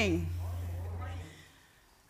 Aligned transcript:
morning. 0.00 0.26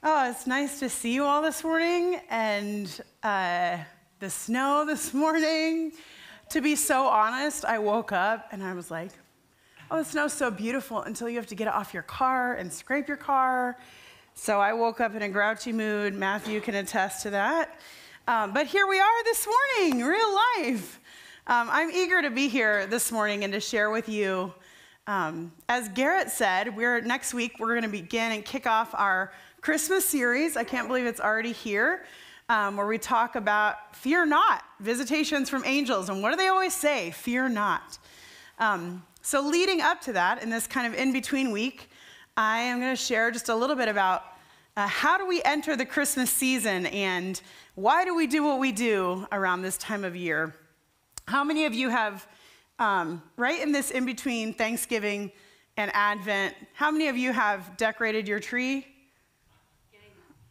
Oh, 0.05 0.31
it's 0.31 0.47
nice 0.47 0.79
to 0.79 0.89
see 0.89 1.13
you 1.13 1.25
all 1.25 1.43
this 1.43 1.65
morning 1.65 2.21
and 2.31 3.01
uh, 3.25 3.79
the 4.21 4.31
snow 4.31 4.85
this 4.87 5.13
morning. 5.13 5.91
To 6.51 6.61
be 6.61 6.77
so 6.77 7.09
honest, 7.09 7.65
I 7.65 7.81
woke 7.81 8.13
up 8.13 8.47
and 8.53 8.63
I 8.63 8.75
was 8.75 8.93
like, 8.93 9.11
oh, 9.91 9.99
the 9.99 10.05
snow's 10.05 10.33
so 10.33 10.53
beautiful 10.53 11.03
until 11.03 11.29
you 11.29 11.35
have 11.35 11.49
to 11.49 11.57
get 11.57 11.67
it 11.67 11.75
off 11.75 11.93
your 11.93 12.05
car 12.05 12.55
and 12.55 12.73
scrape 12.73 13.09
your 13.09 13.17
car. 13.17 13.77
So 14.35 14.61
I 14.61 14.73
woke 14.73 15.01
up 15.01 15.17
in 15.17 15.23
a 15.23 15.29
grouchy 15.29 15.73
mood. 15.73 16.15
Matthew 16.15 16.61
can 16.61 16.77
attest 16.77 17.25
to 17.25 17.31
that. 17.31 17.81
Um, 18.29 18.53
but 18.53 18.69
here 18.69 18.87
we 18.87 19.01
are 19.01 19.25
this 19.25 19.49
morning, 19.49 20.05
real 20.05 20.33
life. 20.59 21.01
Um, 21.49 21.69
I'm 21.73 21.91
eager 21.91 22.23
to 22.23 22.31
be 22.31 22.47
here 22.47 22.87
this 22.87 23.11
morning 23.11 23.43
and 23.43 23.53
to 23.53 23.59
share 23.59 23.91
with 23.91 24.09
you. 24.09 24.55
Um, 25.11 25.51
as 25.69 25.89
Garrett 25.89 26.31
said, 26.31 26.77
we're 26.77 27.01
next 27.01 27.35
week 27.35 27.59
we're 27.59 27.71
going 27.75 27.83
to 27.83 27.89
begin 27.89 28.31
and 28.31 28.45
kick 28.45 28.65
off 28.65 28.95
our 28.95 29.33
Christmas 29.61 30.05
series. 30.05 30.57
I 30.57 30.63
can't 30.63 30.87
believe 30.87 31.05
it's 31.05 31.19
already 31.19 31.51
here, 31.51 32.05
um, 32.49 32.77
where 32.77 32.87
we 32.87 32.97
talk 32.97 33.35
about 33.35 33.97
fear 33.97 34.25
not, 34.25 34.63
visitations 34.79 35.51
from 35.51 35.65
angels. 35.65 36.11
And 36.11 36.23
what 36.23 36.31
do 36.31 36.37
they 36.37 36.47
always 36.47 36.75
say? 36.75 37.11
Fear 37.11 37.49
not. 37.49 37.99
Um, 38.61 39.05
so, 39.21 39.41
leading 39.41 39.81
up 39.81 40.01
to 40.03 40.13
that, 40.13 40.45
in 40.45 40.49
this 40.49 40.69
kind 40.69 40.87
of 40.87 40.97
in 40.97 41.13
between 41.13 41.51
week, 41.51 41.91
I 42.37 42.61
am 42.61 42.79
going 42.79 42.93
to 42.93 43.03
share 43.03 43.33
just 43.33 43.49
a 43.49 43.55
little 43.57 43.75
bit 43.75 43.89
about 43.89 44.23
uh, 44.77 44.87
how 44.87 45.19
do 45.19 45.27
we 45.27 45.43
enter 45.43 45.75
the 45.75 45.87
Christmas 45.87 46.31
season 46.31 46.87
and 46.87 47.43
why 47.75 48.05
do 48.05 48.15
we 48.15 48.29
do 48.29 48.45
what 48.45 48.61
we 48.61 48.71
do 48.71 49.27
around 49.33 49.63
this 49.63 49.77
time 49.77 50.05
of 50.05 50.15
year? 50.15 50.55
How 51.27 51.43
many 51.43 51.65
of 51.65 51.75
you 51.75 51.89
have, 51.89 52.29
um, 52.81 53.23
right 53.37 53.61
in 53.61 53.71
this 53.71 53.91
in 53.91 54.07
between 54.07 54.55
Thanksgiving 54.55 55.31
and 55.77 55.91
Advent, 55.95 56.57
how 56.73 56.91
many 56.91 57.09
of 57.09 57.17
you 57.17 57.33
have 57.33 57.77
decorated 57.77 58.27
your 58.27 58.41
tree? 58.41 58.87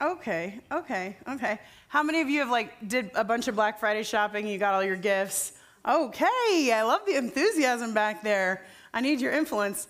Okay, 0.02 0.62
okay, 0.72 1.18
okay. 1.28 1.60
How 1.90 2.04
many 2.04 2.22
of 2.22 2.30
you 2.30 2.40
have 2.40 2.50
like 2.50 2.88
did 2.88 3.12
a 3.16 3.24
bunch 3.24 3.50
of 3.50 3.56
Black 3.56 3.80
Friday 3.80 4.04
shopping? 4.04 4.48
You 4.48 4.58
got 4.58 4.74
all 4.74 4.84
your 4.84 4.96
gifts. 4.96 5.54
Okay, 5.86 6.72
I 6.72 6.84
love 6.84 7.02
the 7.06 7.16
enthusiasm 7.16 7.94
back 7.94 8.24
there. 8.24 8.64
I 8.94 9.02
need 9.02 9.20
your 9.20 9.34
influence. 9.34 9.88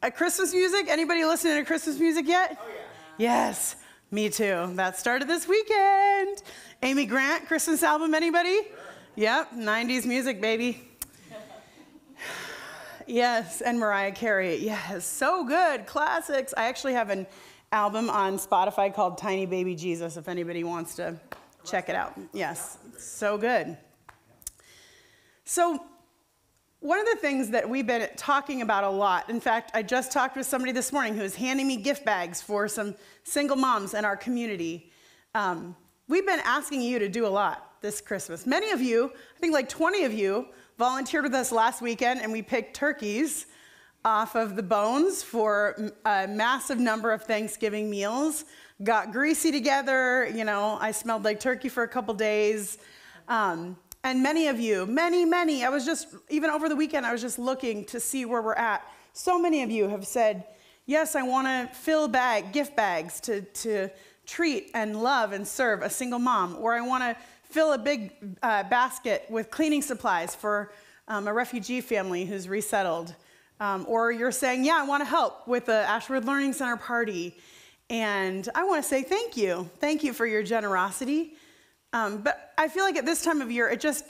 Uh, 0.00 0.10
Christmas 0.10 0.52
music? 0.52 0.86
Anybody 0.88 1.24
listening 1.24 1.56
to 1.56 1.64
Christmas 1.64 1.98
music 1.98 2.28
yet? 2.28 2.56
Oh, 2.60 2.68
yeah. 2.68 2.74
Yes, 3.18 3.74
me 4.12 4.28
too. 4.28 4.70
That 4.74 4.96
started 4.96 5.26
this 5.26 5.48
weekend. 5.48 6.42
Amy 6.82 7.04
Grant, 7.04 7.46
Christmas 7.46 7.82
album, 7.82 8.14
anybody? 8.14 8.54
Sure. 8.54 8.78
Yep, 9.16 9.52
90s 9.54 10.06
music, 10.06 10.40
baby. 10.40 10.87
Yes, 13.08 13.60
and 13.60 13.78
Mariah 13.78 14.12
Carey. 14.12 14.56
Yes, 14.56 15.06
so 15.06 15.44
good. 15.44 15.86
Classics. 15.86 16.54
I 16.56 16.64
actually 16.66 16.92
have 16.92 17.10
an 17.10 17.26
album 17.72 18.10
on 18.10 18.38
Spotify 18.38 18.92
called 18.94 19.18
Tiny 19.18 19.46
Baby 19.46 19.74
Jesus, 19.74 20.16
if 20.16 20.28
anybody 20.28 20.64
wants 20.64 20.94
to 20.96 21.18
check 21.64 21.88
it 21.88 21.94
out. 21.94 22.18
Yes, 22.32 22.78
so 22.98 23.38
good. 23.38 23.76
So, 25.44 25.82
one 26.80 27.00
of 27.00 27.06
the 27.06 27.16
things 27.16 27.50
that 27.50 27.68
we've 27.68 27.86
been 27.86 28.08
talking 28.16 28.62
about 28.62 28.84
a 28.84 28.90
lot, 28.90 29.28
in 29.28 29.40
fact, 29.40 29.72
I 29.74 29.82
just 29.82 30.12
talked 30.12 30.36
with 30.36 30.46
somebody 30.46 30.70
this 30.70 30.92
morning 30.92 31.14
who 31.14 31.22
was 31.22 31.34
handing 31.34 31.66
me 31.66 31.76
gift 31.76 32.04
bags 32.04 32.40
for 32.40 32.68
some 32.68 32.94
single 33.24 33.56
moms 33.56 33.94
in 33.94 34.04
our 34.04 34.16
community. 34.16 34.92
Um, 35.34 35.74
we've 36.06 36.26
been 36.26 36.40
asking 36.44 36.82
you 36.82 37.00
to 37.00 37.08
do 37.08 37.26
a 37.26 37.28
lot 37.28 37.80
this 37.80 38.00
Christmas. 38.00 38.46
Many 38.46 38.70
of 38.70 38.80
you, 38.80 39.10
I 39.36 39.40
think 39.40 39.52
like 39.52 39.68
20 39.68 40.04
of 40.04 40.12
you, 40.12 40.48
volunteered 40.78 41.24
with 41.24 41.34
us 41.34 41.50
last 41.50 41.82
weekend 41.82 42.20
and 42.20 42.30
we 42.30 42.40
picked 42.40 42.74
turkeys 42.74 43.46
off 44.04 44.36
of 44.36 44.54
the 44.54 44.62
bones 44.62 45.24
for 45.24 45.92
a 46.04 46.28
massive 46.28 46.78
number 46.78 47.10
of 47.10 47.24
Thanksgiving 47.24 47.90
meals. 47.90 48.44
Got 48.84 49.10
greasy 49.10 49.50
together, 49.50 50.30
you 50.32 50.44
know, 50.44 50.78
I 50.80 50.92
smelled 50.92 51.24
like 51.24 51.40
turkey 51.40 51.68
for 51.68 51.82
a 51.82 51.88
couple 51.88 52.14
days. 52.14 52.78
Um, 53.26 53.76
and 54.04 54.22
many 54.22 54.46
of 54.46 54.60
you, 54.60 54.86
many, 54.86 55.24
many, 55.24 55.64
I 55.64 55.68
was 55.68 55.84
just, 55.84 56.14
even 56.30 56.48
over 56.48 56.68
the 56.68 56.76
weekend, 56.76 57.04
I 57.04 57.10
was 57.10 57.20
just 57.20 57.40
looking 57.40 57.84
to 57.86 57.98
see 57.98 58.24
where 58.24 58.40
we're 58.40 58.54
at. 58.54 58.88
So 59.12 59.36
many 59.36 59.64
of 59.64 59.72
you 59.72 59.88
have 59.88 60.06
said, 60.06 60.44
yes, 60.86 61.16
I 61.16 61.22
want 61.22 61.48
to 61.48 61.76
fill 61.76 62.06
bag, 62.06 62.52
gift 62.52 62.76
bags 62.76 63.18
to, 63.22 63.40
to 63.40 63.90
treat 64.26 64.70
and 64.74 65.02
love 65.02 65.32
and 65.32 65.46
serve 65.46 65.82
a 65.82 65.90
single 65.90 66.20
mom, 66.20 66.56
or 66.60 66.74
I 66.74 66.80
want 66.82 67.02
to 67.02 67.16
fill 67.50 67.72
a 67.72 67.78
big 67.78 68.12
uh, 68.42 68.62
basket 68.64 69.24
with 69.28 69.50
cleaning 69.50 69.82
supplies 69.82 70.34
for 70.34 70.72
um, 71.08 71.26
a 71.26 71.32
refugee 71.32 71.80
family 71.80 72.24
who's 72.24 72.48
resettled. 72.48 73.14
Um, 73.60 73.86
or 73.88 74.12
you're 74.12 74.32
saying, 74.32 74.64
Yeah, 74.64 74.78
I 74.80 74.86
want 74.86 75.00
to 75.02 75.08
help 75.08 75.48
with 75.48 75.66
the 75.66 75.72
Ashworth 75.88 76.24
Learning 76.24 76.52
Center 76.52 76.76
party. 76.76 77.36
And 77.90 78.48
I 78.54 78.64
want 78.64 78.82
to 78.82 78.88
say 78.88 79.02
thank 79.02 79.36
you. 79.36 79.68
Thank 79.80 80.04
you 80.04 80.12
for 80.12 80.26
your 80.26 80.42
generosity. 80.42 81.34
Um, 81.92 82.18
but 82.18 82.52
I 82.58 82.68
feel 82.68 82.84
like 82.84 82.96
at 82.96 83.06
this 83.06 83.22
time 83.22 83.40
of 83.40 83.50
year, 83.50 83.68
it 83.68 83.80
just, 83.80 84.04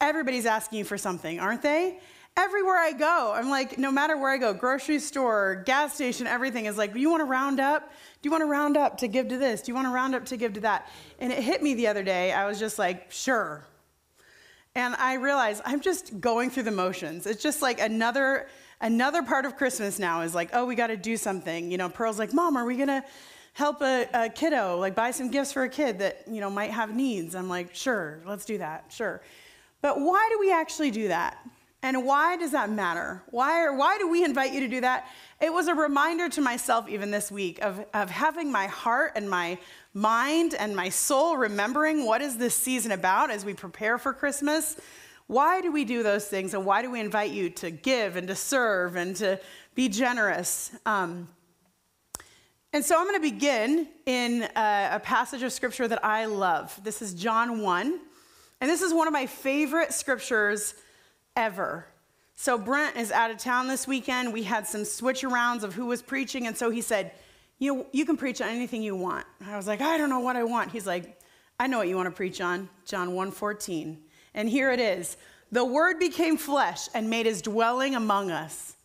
everybody's 0.00 0.46
asking 0.46 0.80
you 0.80 0.84
for 0.84 0.98
something, 0.98 1.38
aren't 1.38 1.62
they? 1.62 2.00
Everywhere 2.36 2.76
I 2.76 2.92
go, 2.92 3.32
I'm 3.34 3.50
like, 3.50 3.78
no 3.78 3.90
matter 3.90 4.16
where 4.16 4.30
I 4.30 4.38
go, 4.38 4.54
grocery 4.54 5.00
store, 5.00 5.62
gas 5.66 5.94
station, 5.94 6.26
everything 6.26 6.66
is 6.66 6.76
like, 6.76 6.94
you 6.94 7.10
want 7.10 7.20
to 7.20 7.24
round 7.24 7.58
up? 7.58 7.90
Do 8.22 8.26
you 8.26 8.30
want 8.30 8.42
to 8.42 8.46
round 8.46 8.76
up 8.76 8.98
to 8.98 9.08
give 9.08 9.28
to 9.28 9.38
this? 9.38 9.62
Do 9.62 9.70
you 9.70 9.74
want 9.74 9.86
to 9.86 9.92
round 9.92 10.14
up 10.14 10.24
to 10.26 10.36
give 10.36 10.52
to 10.52 10.60
that? 10.60 10.88
And 11.18 11.32
it 11.32 11.42
hit 11.42 11.62
me 11.62 11.74
the 11.74 11.88
other 11.88 12.04
day. 12.04 12.32
I 12.32 12.46
was 12.46 12.60
just 12.60 12.78
like, 12.78 13.10
sure. 13.10 13.66
And 14.76 14.94
I 14.96 15.14
realized 15.14 15.62
I'm 15.64 15.80
just 15.80 16.20
going 16.20 16.50
through 16.50 16.62
the 16.64 16.70
motions. 16.70 17.26
It's 17.26 17.42
just 17.42 17.60
like 17.60 17.80
another 17.80 18.48
another 18.80 19.22
part 19.22 19.44
of 19.44 19.56
Christmas 19.56 19.98
now 19.98 20.20
is 20.20 20.34
like, 20.34 20.50
oh, 20.52 20.64
we 20.64 20.76
got 20.76 20.88
to 20.88 20.96
do 20.96 21.16
something. 21.16 21.70
You 21.70 21.78
know, 21.78 21.88
Pearl's 21.88 22.18
like, 22.18 22.32
Mom, 22.32 22.56
are 22.56 22.64
we 22.64 22.76
gonna 22.76 23.04
help 23.54 23.82
a, 23.82 24.08
a, 24.14 24.28
kiddo, 24.28 24.78
like 24.78 24.94
buy 24.94 25.10
some 25.10 25.30
gifts 25.30 25.52
for 25.52 25.64
a 25.64 25.68
kid 25.68 25.98
that 25.98 26.22
you 26.30 26.40
know 26.40 26.48
might 26.48 26.70
have 26.70 26.94
needs? 26.94 27.34
I'm 27.34 27.48
like, 27.48 27.74
sure, 27.74 28.20
let's 28.24 28.44
do 28.44 28.58
that, 28.58 28.84
sure. 28.90 29.20
But 29.80 30.00
why 30.00 30.28
do 30.30 30.38
we 30.38 30.52
actually 30.52 30.92
do 30.92 31.08
that? 31.08 31.38
And 31.82 32.04
why 32.04 32.36
does 32.36 32.50
that 32.52 32.70
matter? 32.70 33.22
Why, 33.30 33.64
or 33.64 33.72
why 33.76 33.98
do 33.98 34.08
we 34.08 34.24
invite 34.24 34.52
you 34.52 34.60
to 34.60 34.68
do 34.68 34.80
that? 34.80 35.06
It 35.40 35.52
was 35.52 35.68
a 35.68 35.74
reminder 35.74 36.28
to 36.30 36.40
myself, 36.40 36.88
even 36.88 37.12
this 37.12 37.30
week, 37.30 37.60
of, 37.62 37.84
of 37.94 38.10
having 38.10 38.50
my 38.50 38.66
heart 38.66 39.12
and 39.14 39.30
my 39.30 39.58
mind 39.94 40.54
and 40.54 40.74
my 40.74 40.88
soul 40.88 41.36
remembering 41.36 42.04
what 42.04 42.20
is 42.20 42.36
this 42.36 42.56
season 42.56 42.90
about 42.90 43.30
as 43.30 43.44
we 43.44 43.54
prepare 43.54 43.96
for 43.96 44.12
Christmas. 44.12 44.80
Why 45.28 45.60
do 45.60 45.70
we 45.70 45.84
do 45.84 46.02
those 46.02 46.26
things? 46.26 46.52
And 46.52 46.66
why 46.66 46.82
do 46.82 46.90
we 46.90 46.98
invite 46.98 47.30
you 47.30 47.48
to 47.50 47.70
give 47.70 48.16
and 48.16 48.26
to 48.26 48.34
serve 48.34 48.96
and 48.96 49.14
to 49.16 49.38
be 49.76 49.88
generous? 49.88 50.72
Um, 50.84 51.28
and 52.72 52.84
so 52.84 52.98
I'm 52.98 53.06
going 53.06 53.22
to 53.22 53.30
begin 53.30 53.88
in 54.04 54.42
a, 54.56 54.90
a 54.94 55.00
passage 55.00 55.42
of 55.42 55.52
scripture 55.52 55.86
that 55.86 56.04
I 56.04 56.24
love. 56.24 56.78
This 56.82 57.02
is 57.02 57.14
John 57.14 57.60
1. 57.60 58.00
And 58.60 58.68
this 58.68 58.82
is 58.82 58.92
one 58.92 59.06
of 59.06 59.12
my 59.12 59.26
favorite 59.26 59.92
scriptures 59.92 60.74
ever. 61.38 61.86
So 62.34 62.58
Brent 62.58 62.96
is 62.96 63.12
out 63.12 63.30
of 63.30 63.38
town 63.38 63.68
this 63.68 63.86
weekend. 63.86 64.32
We 64.32 64.42
had 64.42 64.66
some 64.66 64.84
switch 64.84 65.22
arounds 65.22 65.62
of 65.62 65.74
who 65.74 65.86
was 65.86 66.02
preaching, 66.02 66.46
and 66.46 66.56
so 66.56 66.68
he 66.68 66.80
said, 66.80 67.12
you, 67.58 67.86
you 67.92 68.04
can 68.04 68.16
preach 68.16 68.40
on 68.40 68.48
anything 68.48 68.82
you 68.82 68.94
want. 68.94 69.24
I 69.46 69.56
was 69.56 69.66
like, 69.66 69.80
I 69.80 69.96
don't 69.96 70.10
know 70.10 70.20
what 70.20 70.36
I 70.36 70.44
want. 70.44 70.72
He's 70.72 70.86
like, 70.86 71.18
I 71.58 71.66
know 71.66 71.78
what 71.78 71.88
you 71.88 71.96
want 71.96 72.06
to 72.06 72.14
preach 72.14 72.40
on. 72.40 72.68
John 72.84 73.10
1:14. 73.10 73.96
And 74.34 74.48
here 74.48 74.70
it 74.70 74.78
is. 74.78 75.16
The 75.50 75.64
word 75.64 75.98
became 75.98 76.36
flesh 76.36 76.88
and 76.94 77.08
made 77.08 77.26
his 77.26 77.42
dwelling 77.42 77.94
among 77.94 78.30
us. 78.30 78.76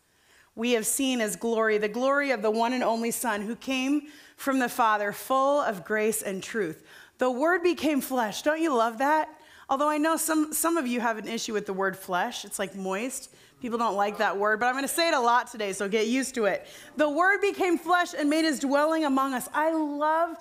We 0.56 0.72
have 0.72 0.86
seen 0.86 1.20
his 1.20 1.36
glory, 1.36 1.78
the 1.78 1.88
glory 1.88 2.32
of 2.32 2.42
the 2.42 2.52
one 2.52 2.74
and 2.74 2.84
only 2.84 3.12
Son 3.12 3.42
who 3.42 3.56
came 3.56 4.04
from 4.38 4.60
the 4.60 4.70
Father, 4.70 5.12
full 5.12 5.60
of 5.60 5.84
grace 5.84 6.22
and 6.22 6.42
truth. 6.42 6.84
The 7.18 7.30
word 7.30 7.62
became 7.62 8.02
flesh. 8.02 8.42
Don't 8.42 8.62
you 8.62 8.74
love 8.74 9.00
that? 9.00 9.30
Although 9.74 9.90
I 9.90 9.98
know 9.98 10.18
some, 10.18 10.54
some 10.54 10.78
of 10.78 10.86
you 10.86 11.00
have 11.00 11.18
an 11.18 11.28
issue 11.28 11.52
with 11.52 11.66
the 11.66 11.74
word 11.74 11.98
flesh, 11.98 12.46
it's 12.46 12.60
like 12.60 12.76
moist. 12.76 13.34
People 13.60 13.80
don't 13.80 13.96
like 13.96 14.20
that 14.20 14.38
word, 14.38 14.60
but 14.60 14.68
I'm 14.68 14.74
going 14.74 14.84
to 14.84 14.88
say 14.88 15.08
it 15.08 15.16
a 15.16 15.20
lot 15.20 15.52
today, 15.52 15.74
so 15.74 15.90
get 15.90 16.06
used 16.06 16.36
to 16.36 16.46
it. 16.46 16.68
The 16.96 17.10
word 17.10 17.42
became 17.42 17.80
flesh 17.80 18.14
and 18.16 18.30
made 18.30 18.46
his 18.46 18.60
dwelling 18.60 19.04
among 19.04 19.34
us. 19.34 19.50
I 19.52 19.74
love 19.74 20.38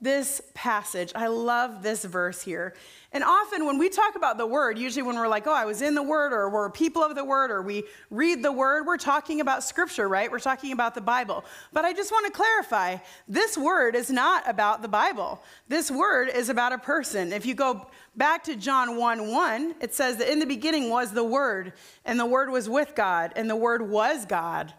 this 0.00 0.40
passage. 0.54 1.10
I 1.16 1.26
love 1.26 1.82
this 1.82 2.04
verse 2.04 2.42
here. 2.42 2.76
And 3.16 3.24
often 3.24 3.64
when 3.64 3.78
we 3.78 3.88
talk 3.88 4.14
about 4.14 4.36
the 4.36 4.46
word, 4.46 4.76
usually 4.76 5.02
when 5.02 5.16
we're 5.16 5.26
like, 5.26 5.46
oh, 5.46 5.54
I 5.54 5.64
was 5.64 5.80
in 5.80 5.94
the 5.94 6.02
word, 6.02 6.34
or 6.34 6.50
we're 6.50 6.68
people 6.68 7.02
of 7.02 7.14
the 7.14 7.24
word, 7.24 7.50
or 7.50 7.62
we 7.62 7.84
read 8.10 8.42
the 8.42 8.52
word, 8.52 8.84
we're 8.84 8.98
talking 8.98 9.40
about 9.40 9.64
scripture, 9.64 10.06
right? 10.06 10.30
We're 10.30 10.38
talking 10.38 10.70
about 10.72 10.94
the 10.94 11.00
Bible. 11.00 11.42
But 11.72 11.86
I 11.86 11.94
just 11.94 12.12
want 12.12 12.26
to 12.26 12.32
clarify 12.32 12.98
this 13.26 13.56
word 13.56 13.96
is 13.96 14.10
not 14.10 14.46
about 14.46 14.82
the 14.82 14.88
Bible. 14.88 15.40
This 15.66 15.90
word 15.90 16.28
is 16.28 16.50
about 16.50 16.74
a 16.74 16.78
person. 16.78 17.32
If 17.32 17.46
you 17.46 17.54
go 17.54 17.86
back 18.16 18.44
to 18.44 18.54
John 18.54 18.98
1 18.98 19.32
1, 19.32 19.76
it 19.80 19.94
says 19.94 20.18
that 20.18 20.30
in 20.30 20.38
the 20.38 20.44
beginning 20.44 20.90
was 20.90 21.12
the 21.12 21.24
word, 21.24 21.72
and 22.04 22.20
the 22.20 22.26
word 22.26 22.50
was 22.50 22.68
with 22.68 22.94
God, 22.94 23.32
and 23.34 23.48
the 23.48 23.56
word 23.56 23.80
was 23.80 24.26
God. 24.26 24.74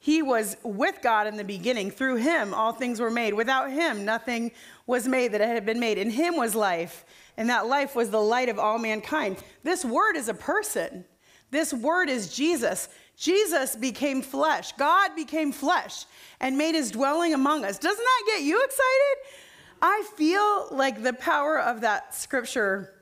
He 0.00 0.22
was 0.22 0.56
with 0.62 1.02
God 1.02 1.26
in 1.26 1.36
the 1.36 1.44
beginning. 1.44 1.90
Through 1.90 2.16
him, 2.16 2.54
all 2.54 2.72
things 2.72 2.98
were 2.98 3.10
made. 3.10 3.34
Without 3.34 3.70
him, 3.70 4.06
nothing 4.06 4.52
was 4.86 5.06
made 5.06 5.32
that 5.32 5.42
had 5.42 5.66
been 5.66 5.80
made. 5.80 5.98
In 5.98 6.10
him 6.10 6.36
was 6.36 6.54
life, 6.54 7.04
and 7.36 7.48
that 7.50 7.66
life 7.66 7.94
was 7.94 8.10
the 8.10 8.20
light 8.20 8.48
of 8.48 8.58
all 8.58 8.78
mankind. 8.78 9.36
This 9.62 9.84
word 9.84 10.16
is 10.16 10.28
a 10.28 10.34
person. 10.34 11.04
This 11.50 11.72
word 11.72 12.08
is 12.08 12.34
Jesus. 12.34 12.88
Jesus 13.16 13.76
became 13.76 14.22
flesh. 14.22 14.72
God 14.72 15.14
became 15.14 15.52
flesh 15.52 16.04
and 16.40 16.58
made 16.58 16.74
his 16.74 16.90
dwelling 16.90 17.34
among 17.34 17.64
us. 17.64 17.78
Doesn't 17.78 18.04
that 18.04 18.22
get 18.26 18.42
you 18.42 18.62
excited? 18.64 19.38
I 19.80 20.04
feel 20.16 20.68
like 20.70 21.02
the 21.02 21.12
power 21.12 21.60
of 21.60 21.82
that 21.82 22.14
scripture, 22.14 22.94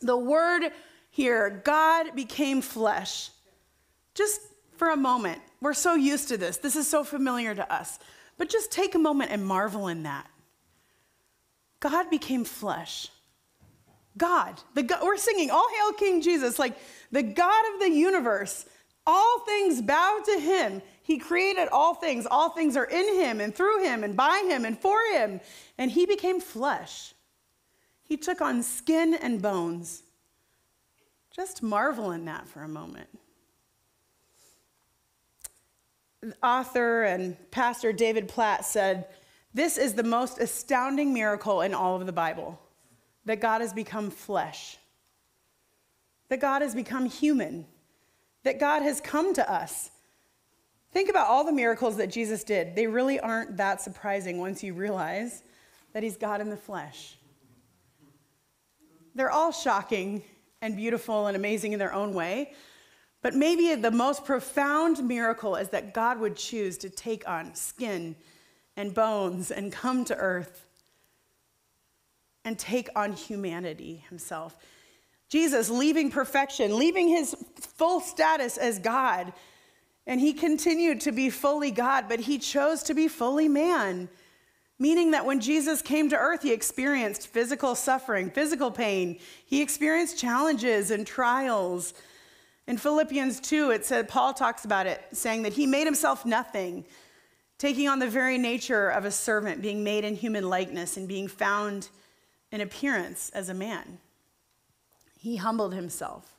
the 0.00 0.16
word 0.16 0.70
here, 1.10 1.62
God 1.64 2.14
became 2.14 2.60
flesh. 2.60 3.30
Just 4.14 4.40
for 4.76 4.90
a 4.90 4.96
moment, 4.96 5.40
we're 5.60 5.74
so 5.74 5.94
used 5.94 6.28
to 6.28 6.36
this. 6.36 6.58
This 6.58 6.76
is 6.76 6.88
so 6.88 7.04
familiar 7.04 7.54
to 7.54 7.72
us. 7.72 7.98
But 8.36 8.48
just 8.48 8.70
take 8.70 8.94
a 8.94 8.98
moment 8.98 9.30
and 9.30 9.46
marvel 9.46 9.88
in 9.88 10.02
that. 10.02 10.26
God 11.80 12.10
became 12.10 12.44
flesh. 12.44 13.08
God, 14.16 14.60
the 14.74 14.82
God, 14.82 15.00
we're 15.02 15.16
singing 15.16 15.50
all 15.50 15.68
hail 15.68 15.92
King 15.92 16.22
Jesus, 16.22 16.58
like 16.58 16.76
the 17.10 17.22
God 17.22 17.64
of 17.74 17.80
the 17.80 17.90
universe. 17.90 18.66
All 19.06 19.40
things 19.40 19.82
bow 19.82 20.20
to 20.24 20.40
him. 20.40 20.80
He 21.02 21.18
created 21.18 21.68
all 21.68 21.94
things. 21.94 22.26
All 22.30 22.50
things 22.50 22.76
are 22.76 22.86
in 22.86 23.14
him 23.20 23.40
and 23.40 23.54
through 23.54 23.84
him 23.84 24.04
and 24.04 24.16
by 24.16 24.44
him 24.48 24.64
and 24.64 24.78
for 24.78 24.98
him. 25.12 25.40
And 25.76 25.90
he 25.90 26.06
became 26.06 26.40
flesh. 26.40 27.12
He 28.04 28.16
took 28.16 28.40
on 28.40 28.62
skin 28.62 29.14
and 29.14 29.42
bones. 29.42 30.02
Just 31.34 31.62
marvel 31.62 32.12
in 32.12 32.24
that 32.26 32.48
for 32.48 32.62
a 32.62 32.68
moment. 32.68 33.08
Author 36.42 37.02
and 37.02 37.36
pastor 37.50 37.92
David 37.92 38.28
Platt 38.28 38.64
said, 38.64 39.08
This 39.52 39.76
is 39.76 39.92
the 39.92 40.02
most 40.02 40.38
astounding 40.38 41.12
miracle 41.12 41.60
in 41.60 41.74
all 41.74 41.96
of 41.96 42.06
the 42.06 42.12
Bible 42.12 42.58
that 43.24 43.40
God 43.40 43.60
has 43.60 43.72
become 43.72 44.10
flesh, 44.10 44.76
that 46.28 46.40
God 46.40 46.62
has 46.62 46.74
become 46.74 47.06
human, 47.06 47.66
that 48.42 48.60
God 48.60 48.82
has 48.82 49.00
come 49.00 49.34
to 49.34 49.50
us. 49.50 49.90
Think 50.92 51.08
about 51.08 51.28
all 51.28 51.44
the 51.44 51.52
miracles 51.52 51.96
that 51.96 52.10
Jesus 52.10 52.44
did. 52.44 52.76
They 52.76 52.86
really 52.86 53.18
aren't 53.18 53.56
that 53.56 53.80
surprising 53.80 54.38
once 54.38 54.62
you 54.62 54.74
realize 54.74 55.42
that 55.92 56.02
he's 56.02 56.16
God 56.16 56.40
in 56.40 56.50
the 56.50 56.56
flesh. 56.56 57.16
They're 59.14 59.30
all 59.30 59.52
shocking 59.52 60.22
and 60.60 60.76
beautiful 60.76 61.26
and 61.26 61.36
amazing 61.36 61.72
in 61.72 61.78
their 61.78 61.92
own 61.92 62.14
way. 62.14 62.52
But 63.22 63.34
maybe 63.34 63.74
the 63.74 63.90
most 63.90 64.24
profound 64.24 65.02
miracle 65.02 65.56
is 65.56 65.70
that 65.70 65.94
God 65.94 66.20
would 66.20 66.36
choose 66.36 66.76
to 66.78 66.90
take 66.90 67.26
on 67.28 67.54
skin 67.54 68.16
and 68.76 68.92
bones 68.92 69.50
and 69.50 69.72
come 69.72 70.04
to 70.06 70.16
earth 70.16 70.66
and 72.44 72.58
take 72.58 72.88
on 72.94 73.12
humanity 73.12 74.04
himself. 74.08 74.56
Jesus 75.28 75.70
leaving 75.70 76.10
perfection, 76.10 76.78
leaving 76.78 77.08
his 77.08 77.34
full 77.60 78.00
status 78.00 78.56
as 78.56 78.78
God, 78.78 79.32
and 80.06 80.20
he 80.20 80.32
continued 80.32 81.00
to 81.02 81.12
be 81.12 81.30
fully 81.30 81.70
God, 81.70 82.06
but 82.08 82.20
he 82.20 82.38
chose 82.38 82.82
to 82.84 82.94
be 82.94 83.08
fully 83.08 83.48
man. 83.48 84.08
Meaning 84.78 85.12
that 85.12 85.24
when 85.24 85.40
Jesus 85.40 85.80
came 85.80 86.10
to 86.10 86.16
earth, 86.16 86.42
he 86.42 86.52
experienced 86.52 87.28
physical 87.28 87.74
suffering, 87.74 88.30
physical 88.30 88.70
pain. 88.70 89.18
He 89.46 89.62
experienced 89.62 90.18
challenges 90.18 90.90
and 90.90 91.06
trials. 91.06 91.94
In 92.66 92.76
Philippians 92.76 93.40
2, 93.40 93.70
it 93.70 93.84
said, 93.84 94.08
Paul 94.08 94.34
talks 94.34 94.64
about 94.64 94.86
it, 94.86 95.00
saying 95.12 95.42
that 95.42 95.52
he 95.52 95.66
made 95.66 95.84
himself 95.84 96.26
nothing, 96.26 96.84
taking 97.58 97.88
on 97.88 97.98
the 97.98 98.08
very 98.08 98.36
nature 98.36 98.88
of 98.88 99.04
a 99.04 99.10
servant, 99.10 99.62
being 99.62 99.84
made 99.84 100.04
in 100.04 100.16
human 100.16 100.48
likeness, 100.48 100.96
and 100.96 101.06
being 101.06 101.28
found 101.28 101.88
in 102.54 102.60
appearance 102.60 103.30
as 103.34 103.48
a 103.48 103.54
man. 103.54 103.98
He 105.18 105.36
humbled 105.36 105.74
himself. 105.74 106.36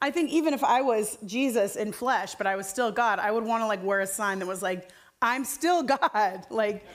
I 0.00 0.10
think 0.10 0.30
even 0.30 0.54
if 0.54 0.64
I 0.64 0.80
was 0.80 1.18
Jesus 1.26 1.76
in 1.76 1.92
flesh, 1.92 2.34
but 2.36 2.46
I 2.46 2.56
was 2.56 2.66
still 2.66 2.90
God, 2.90 3.18
I 3.18 3.30
would 3.30 3.44
want 3.44 3.62
to 3.62 3.66
like 3.66 3.84
wear 3.84 4.00
a 4.00 4.06
sign 4.06 4.38
that 4.38 4.46
was 4.46 4.62
like, 4.62 4.88
I'm 5.20 5.44
still 5.44 5.82
God. 5.98 6.46
Like, 6.48 6.86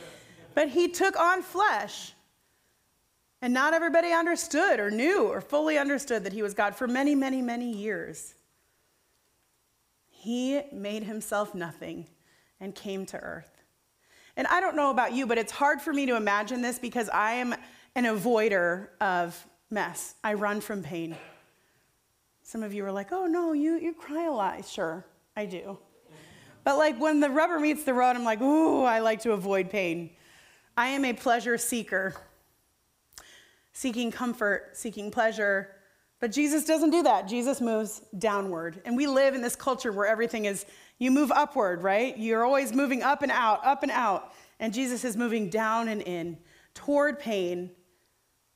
but 0.56 0.69
he 0.69 0.88
took 0.88 1.15
on 1.15 1.44
flesh. 1.44 2.13
And 3.44 3.53
not 3.53 3.74
everybody 3.74 4.12
understood 4.12 4.80
or 4.80 4.89
knew 4.89 5.27
or 5.27 5.39
fully 5.39 5.77
understood 5.77 6.24
that 6.24 6.33
he 6.33 6.41
was 6.41 6.56
God 6.56 6.75
for 6.75 6.88
many, 6.88 7.13
many, 7.13 7.41
many 7.41 7.71
years. 7.71 8.33
He 10.09 10.62
made 10.71 11.03
himself 11.03 11.53
nothing 11.53 12.07
and 12.59 12.74
came 12.74 13.06
to 13.07 13.18
earth. 13.18 13.62
And 14.35 14.47
I 14.47 14.59
don't 14.59 14.75
know 14.75 14.89
about 14.89 15.13
you, 15.13 15.27
but 15.27 15.38
it's 15.38 15.51
hard 15.51 15.81
for 15.81 15.94
me 15.94 16.07
to 16.07 16.15
imagine 16.15 16.62
this 16.62 16.80
because 16.80 17.09
I 17.09 17.33
am 17.33 17.53
an 17.95 18.06
avoider 18.06 18.88
of 19.00 19.48
mess. 19.69 20.16
I 20.24 20.34
run 20.34 20.62
from 20.62 20.84
pain. 20.84 21.16
Some 22.42 22.63
of 22.63 22.74
you 22.74 22.86
are 22.86 22.92
like, 22.92 23.12
oh 23.12 23.25
no, 23.25 23.54
you, 23.54 23.75
you 23.75 23.94
cry 23.94 24.25
a 24.25 24.31
lot. 24.31 24.66
Sure, 24.66 25.06
I 25.36 25.45
do. 25.45 25.78
But 26.63 26.78
like 26.78 27.00
when 27.00 27.19
the 27.19 27.30
rubber 27.30 27.60
meets 27.60 27.84
the 27.84 27.94
road, 27.94 28.16
I'm 28.16 28.24
like, 28.24 28.42
ooh, 28.42 28.84
I 28.84 29.00
like 29.00 29.22
to 29.22 29.31
avoid 29.31 29.69
pain. 29.69 30.12
I 30.75 30.90
am 30.90 31.06
a 31.06 31.13
pleasure 31.13 31.57
seeker, 31.57 32.16
seeking 33.74 34.12
comfort, 34.12 34.72
seeking 34.74 35.12
pleasure. 35.12 35.69
But 36.19 36.31
Jesus 36.31 36.66
doesn't 36.66 36.92
do 36.92 37.04
that. 37.04 37.28
Jesus 37.28 37.60
moves 37.60 38.01
downward. 38.18 38.81
And 38.86 38.95
we 38.95 39.07
live 39.07 39.36
in 39.36 39.42
this 39.42 39.56
culture 39.56 39.92
where 39.92 40.07
everything 40.07 40.45
is, 40.45 40.66
you 40.98 41.12
move 41.12 41.31
upward, 41.31 41.84
right? 41.84 42.18
You're 42.18 42.45
always 42.45 42.74
moving 42.74 43.04
up 43.04 43.24
and 43.24 43.31
out, 43.31 43.63
up 43.66 43.84
and 43.84 43.92
out. 43.92 44.34
And 44.60 44.74
Jesus 44.74 45.04
is 45.04 45.18
moving 45.18 45.50
down 45.50 45.90
and 45.90 46.01
in 46.01 46.38
toward 46.74 47.19
pain, 47.19 47.72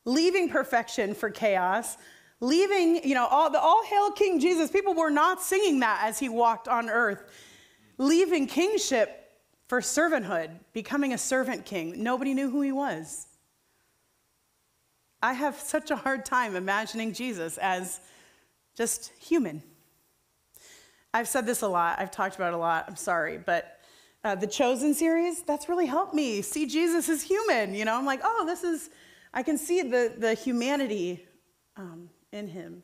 leaving 0.07 0.47
perfection 0.47 1.13
for 1.13 1.29
chaos, 1.29 1.97
leaving, 2.39 3.07
you 3.07 3.13
know, 3.13 3.27
all, 3.27 3.51
the 3.51 3.59
all 3.59 3.83
hail 3.83 4.09
King 4.11 4.39
Jesus. 4.39 4.71
People 4.71 4.93
were 4.93 5.09
not 5.09 5.41
singing 5.41 5.81
that 5.81 5.99
as 6.03 6.17
he 6.17 6.29
walked 6.29 6.69
on 6.69 6.89
earth, 6.89 7.29
leaving 7.97 8.47
kingship 8.47 9.31
for 9.67 9.81
servanthood, 9.81 10.49
becoming 10.71 11.11
a 11.11 11.17
servant 11.17 11.65
king. 11.65 12.01
Nobody 12.01 12.33
knew 12.33 12.49
who 12.49 12.61
he 12.61 12.71
was. 12.71 13.27
I 15.21 15.33
have 15.33 15.59
such 15.59 15.91
a 15.91 15.97
hard 15.97 16.23
time 16.23 16.55
imagining 16.55 17.11
Jesus 17.11 17.57
as 17.57 17.99
just 18.77 19.11
human. 19.19 19.61
I've 21.13 21.27
said 21.27 21.45
this 21.45 21.63
a 21.63 21.67
lot, 21.67 21.99
I've 21.99 22.11
talked 22.11 22.35
about 22.37 22.53
it 22.53 22.55
a 22.55 22.59
lot, 22.59 22.85
I'm 22.87 22.95
sorry, 22.95 23.39
but 23.39 23.79
uh, 24.23 24.35
the 24.35 24.47
Chosen 24.47 24.93
series, 24.93 25.41
that's 25.41 25.67
really 25.67 25.85
helped 25.85 26.13
me 26.13 26.41
see 26.41 26.65
Jesus 26.65 27.09
as 27.09 27.23
human. 27.23 27.73
You 27.73 27.83
know, 27.85 27.95
I'm 27.97 28.05
like, 28.05 28.21
oh, 28.23 28.45
this 28.45 28.63
is, 28.63 28.89
I 29.33 29.43
can 29.43 29.57
see 29.57 29.81
the, 29.81 30.13
the 30.17 30.33
humanity 30.33 31.25
um, 31.75 32.09
in 32.31 32.47
him. 32.47 32.83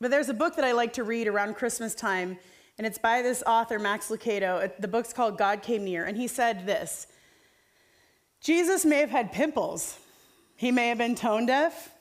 But 0.00 0.10
there's 0.10 0.28
a 0.28 0.34
book 0.34 0.56
that 0.56 0.64
I 0.64 0.72
like 0.72 0.92
to 0.94 1.04
read 1.04 1.26
around 1.26 1.56
Christmas 1.56 1.94
time 1.94 2.38
and 2.78 2.86
it's 2.86 2.98
by 2.98 3.22
this 3.22 3.42
author, 3.44 3.78
Max 3.78 4.08
Lucado. 4.08 4.70
The 4.78 4.88
book's 4.88 5.12
called 5.12 5.36
God 5.36 5.62
Came 5.62 5.84
Near, 5.84 6.04
and 6.04 6.16
he 6.16 6.28
said 6.28 6.64
this 6.64 7.08
Jesus 8.40 8.84
may 8.84 8.98
have 8.98 9.10
had 9.10 9.32
pimples, 9.32 9.98
he 10.56 10.70
may 10.70 10.88
have 10.88 10.98
been 10.98 11.14
tone 11.14 11.46
deaf. 11.46 11.94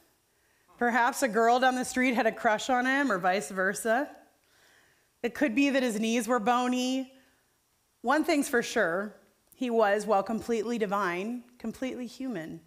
Perhaps 0.77 1.24
a 1.24 1.27
girl 1.27 1.60
down 1.60 1.74
the 1.74 1.84
street 1.84 2.13
had 2.13 2.27
a 2.27 2.32
crush 2.32 2.70
on 2.70 2.86
him, 2.86 3.12
or 3.12 3.18
vice 3.18 3.50
versa. 3.50 4.08
It 5.24 5.34
could 5.34 5.56
be 5.56 5.72
that 5.72 5.82
his 5.82 6.00
knees 6.00 6.27
were 6.27 6.39
bony. 6.39 7.12
One 8.01 8.24
thing's 8.24 8.48
for 8.48 8.62
sure 8.62 9.16
he 9.56 9.72
was, 9.72 10.06
while 10.06 10.22
completely 10.22 10.77
divine, 10.77 11.44
completely 11.58 12.06
human. 12.06 12.62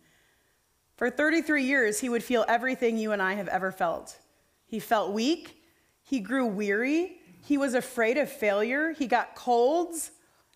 For 1.00 1.09
33 1.09 1.64
years, 1.64 1.99
he 1.99 2.11
would 2.11 2.23
feel 2.23 2.45
everything 2.47 2.99
you 2.99 3.12
and 3.12 3.23
I 3.23 3.33
have 3.33 3.49
ever 3.49 3.73
felt. 3.73 4.19
He 4.66 4.78
felt 4.78 5.14
weak, 5.14 5.62
he 6.02 6.21
grew 6.21 6.45
weary, 6.45 7.23
he 7.42 7.57
was 7.57 7.73
afraid 7.73 8.19
of 8.19 8.30
failure. 8.30 8.92
He 8.92 9.07
got 9.07 9.35
colds. 9.35 10.11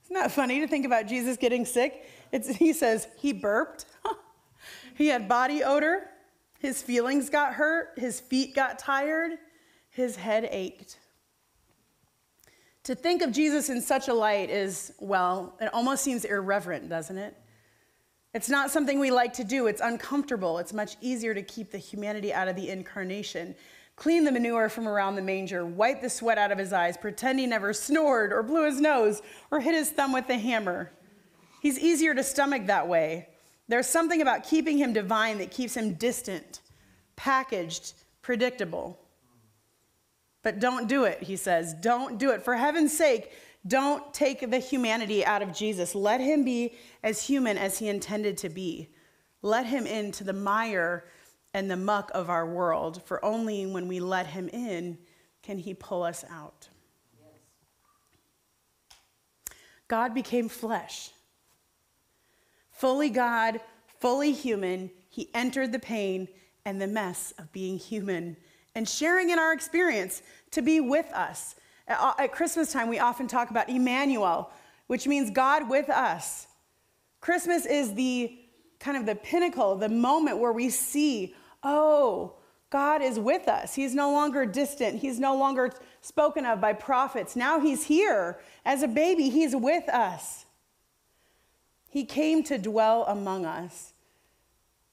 Isn't 0.04 0.16
that 0.16 0.30
funny 0.30 0.60
to 0.60 0.68
think 0.68 0.84
about 0.84 1.06
Jesus 1.06 1.38
getting 1.38 1.64
sick? 1.64 2.06
It's, 2.30 2.56
he 2.56 2.74
says 2.74 3.08
he 3.16 3.32
burped. 3.32 3.86
he 4.96 5.06
had 5.06 5.30
body 5.30 5.64
odor. 5.64 6.10
His 6.58 6.82
feelings 6.82 7.30
got 7.30 7.54
hurt. 7.54 7.94
His 7.96 8.20
feet 8.20 8.54
got 8.54 8.78
tired. 8.78 9.38
His 9.88 10.16
head 10.16 10.46
ached. 10.50 10.98
To 12.82 12.94
think 12.94 13.22
of 13.22 13.32
Jesus 13.32 13.70
in 13.70 13.80
such 13.80 14.08
a 14.08 14.14
light 14.14 14.50
is, 14.50 14.92
well, 14.98 15.56
it 15.58 15.72
almost 15.72 16.04
seems 16.04 16.26
irreverent, 16.26 16.90
doesn't 16.90 17.16
it? 17.16 17.34
It's 18.34 18.48
not 18.48 18.70
something 18.70 18.98
we 18.98 19.10
like 19.10 19.32
to 19.34 19.44
do. 19.44 19.68
It's 19.68 19.80
uncomfortable. 19.80 20.58
It's 20.58 20.72
much 20.72 20.96
easier 21.00 21.34
to 21.34 21.42
keep 21.42 21.70
the 21.70 21.78
humanity 21.78 22.32
out 22.32 22.48
of 22.48 22.56
the 22.56 22.68
incarnation 22.68 23.54
clean 23.96 24.24
the 24.24 24.32
manure 24.32 24.68
from 24.68 24.88
around 24.88 25.16
the 25.16 25.22
manger, 25.22 25.64
wipe 25.64 26.00
the 26.00 26.10
sweat 26.10 26.38
out 26.38 26.50
of 26.50 26.58
his 26.58 26.72
eyes, 26.72 26.96
pretend 26.96 27.38
he 27.38 27.46
never 27.46 27.72
snored 27.72 28.32
or 28.32 28.42
blew 28.42 28.64
his 28.64 28.80
nose 28.80 29.22
or 29.50 29.60
hit 29.60 29.74
his 29.74 29.90
thumb 29.90 30.12
with 30.12 30.28
a 30.30 30.38
hammer. 30.38 30.90
He's 31.60 31.78
easier 31.78 32.14
to 32.14 32.22
stomach 32.22 32.66
that 32.66 32.88
way. 32.88 33.28
There's 33.68 33.86
something 33.86 34.20
about 34.20 34.44
keeping 34.44 34.78
him 34.78 34.92
divine 34.92 35.38
that 35.38 35.50
keeps 35.50 35.76
him 35.76 35.94
distant, 35.94 36.60
packaged, 37.16 37.94
predictable. 38.20 38.98
But 40.42 40.60
don't 40.60 40.88
do 40.88 41.04
it, 41.04 41.22
he 41.22 41.36
says. 41.36 41.72
Don't 41.72 42.18
do 42.18 42.30
it. 42.32 42.42
For 42.42 42.56
heaven's 42.56 42.94
sake, 42.94 43.32
don't 43.66 44.12
take 44.12 44.50
the 44.50 44.58
humanity 44.58 45.24
out 45.24 45.42
of 45.42 45.54
Jesus. 45.54 45.94
Let 45.94 46.20
him 46.20 46.44
be 46.44 46.74
as 47.02 47.22
human 47.22 47.56
as 47.56 47.78
he 47.78 47.88
intended 47.88 48.36
to 48.38 48.48
be. 48.48 48.90
Let 49.42 49.66
him 49.66 49.86
into 49.86 50.24
the 50.24 50.32
mire 50.32 51.04
and 51.54 51.70
the 51.70 51.76
muck 51.76 52.10
of 52.14 52.28
our 52.28 52.46
world, 52.46 53.02
for 53.04 53.24
only 53.24 53.66
when 53.66 53.88
we 53.88 54.00
let 54.00 54.26
him 54.26 54.48
in 54.48 54.98
can 55.42 55.58
he 55.58 55.72
pull 55.72 56.02
us 56.02 56.24
out. 56.30 56.68
Yes. 57.20 57.30
God 59.88 60.14
became 60.14 60.48
flesh. 60.48 61.10
Fully 62.70 63.08
God, 63.08 63.60
fully 64.00 64.32
human, 64.32 64.90
he 65.08 65.30
entered 65.32 65.72
the 65.72 65.78
pain 65.78 66.28
and 66.64 66.80
the 66.80 66.86
mess 66.86 67.32
of 67.38 67.52
being 67.52 67.78
human 67.78 68.36
and 68.74 68.88
sharing 68.88 69.30
in 69.30 69.38
our 69.38 69.52
experience 69.52 70.22
to 70.50 70.60
be 70.60 70.80
with 70.80 71.10
us. 71.12 71.54
Uh, 71.86 72.14
at 72.18 72.32
Christmas 72.32 72.72
time, 72.72 72.88
we 72.88 72.98
often 72.98 73.26
talk 73.26 73.50
about 73.50 73.68
Emmanuel, 73.68 74.50
which 74.86 75.06
means 75.06 75.30
God 75.30 75.68
with 75.68 75.90
us. 75.90 76.46
Christmas 77.20 77.66
is 77.66 77.94
the 77.94 78.38
kind 78.80 78.96
of 78.96 79.06
the 79.06 79.14
pinnacle, 79.14 79.76
the 79.76 79.88
moment 79.88 80.38
where 80.38 80.52
we 80.52 80.68
see, 80.68 81.34
oh, 81.62 82.34
God 82.70 83.02
is 83.02 83.18
with 83.18 83.48
us. 83.48 83.74
He's 83.74 83.94
no 83.94 84.10
longer 84.10 84.44
distant. 84.44 85.00
He's 85.00 85.20
no 85.20 85.36
longer 85.36 85.72
spoken 86.00 86.44
of 86.44 86.60
by 86.60 86.72
prophets. 86.72 87.36
Now 87.36 87.60
he's 87.60 87.84
here. 87.84 88.40
As 88.64 88.82
a 88.82 88.88
baby, 88.88 89.30
he's 89.30 89.54
with 89.54 89.88
us. 89.88 90.44
He 91.88 92.04
came 92.04 92.42
to 92.44 92.58
dwell 92.58 93.04
among 93.06 93.46
us. 93.46 93.92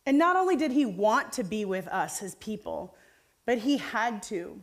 And 0.06 0.18
not 0.18 0.36
only 0.36 0.56
did 0.56 0.72
he 0.72 0.86
want 0.86 1.32
to 1.34 1.44
be 1.44 1.66
with 1.66 1.88
us, 1.88 2.20
his 2.20 2.36
people, 2.36 2.96
but 3.46 3.58
he 3.58 3.78
had 3.78 4.22
to. 4.24 4.62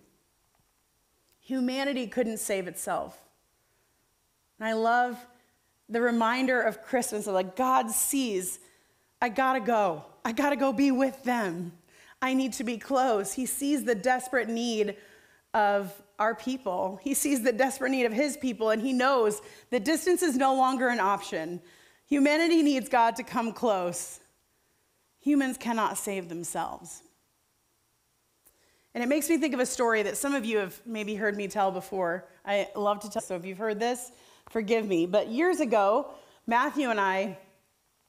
Humanity 1.48 2.06
couldn't 2.06 2.40
save 2.40 2.68
itself. 2.68 3.18
And 4.60 4.68
I 4.68 4.74
love 4.74 5.16
the 5.88 6.02
reminder 6.02 6.60
of 6.60 6.82
Christmas 6.82 7.26
of 7.26 7.32
like, 7.32 7.56
God 7.56 7.90
sees, 7.90 8.58
I 9.22 9.30
gotta 9.30 9.60
go. 9.60 10.04
I 10.26 10.32
gotta 10.32 10.56
go 10.56 10.74
be 10.74 10.90
with 10.90 11.24
them. 11.24 11.72
I 12.20 12.34
need 12.34 12.52
to 12.54 12.64
be 12.64 12.76
close. 12.76 13.32
He 13.32 13.46
sees 13.46 13.84
the 13.84 13.94
desperate 13.94 14.50
need 14.50 14.96
of 15.54 15.90
our 16.18 16.34
people. 16.34 17.00
He 17.02 17.14
sees 17.14 17.42
the 17.42 17.52
desperate 17.52 17.92
need 17.92 18.04
of 18.04 18.12
his 18.12 18.36
people, 18.36 18.68
and 18.68 18.82
he 18.82 18.92
knows 18.92 19.40
that 19.70 19.86
distance 19.86 20.22
is 20.22 20.36
no 20.36 20.54
longer 20.54 20.88
an 20.88 21.00
option. 21.00 21.62
Humanity 22.08 22.62
needs 22.62 22.90
God 22.90 23.16
to 23.16 23.22
come 23.22 23.54
close. 23.54 24.20
Humans 25.20 25.56
cannot 25.56 25.96
save 25.96 26.28
themselves. 26.28 27.04
And 28.98 29.04
it 29.04 29.08
makes 29.08 29.28
me 29.28 29.38
think 29.38 29.54
of 29.54 29.60
a 29.60 29.66
story 29.66 30.02
that 30.02 30.16
some 30.16 30.34
of 30.34 30.44
you 30.44 30.58
have 30.58 30.82
maybe 30.84 31.14
heard 31.14 31.36
me 31.36 31.46
tell 31.46 31.70
before. 31.70 32.26
I 32.44 32.66
love 32.74 32.98
to 33.02 33.08
tell, 33.08 33.22
so 33.22 33.36
if 33.36 33.44
you've 33.44 33.58
heard 33.58 33.78
this, 33.78 34.10
forgive 34.50 34.88
me. 34.88 35.06
But 35.06 35.28
years 35.28 35.60
ago, 35.60 36.08
Matthew 36.48 36.90
and 36.90 37.00
I 37.00 37.38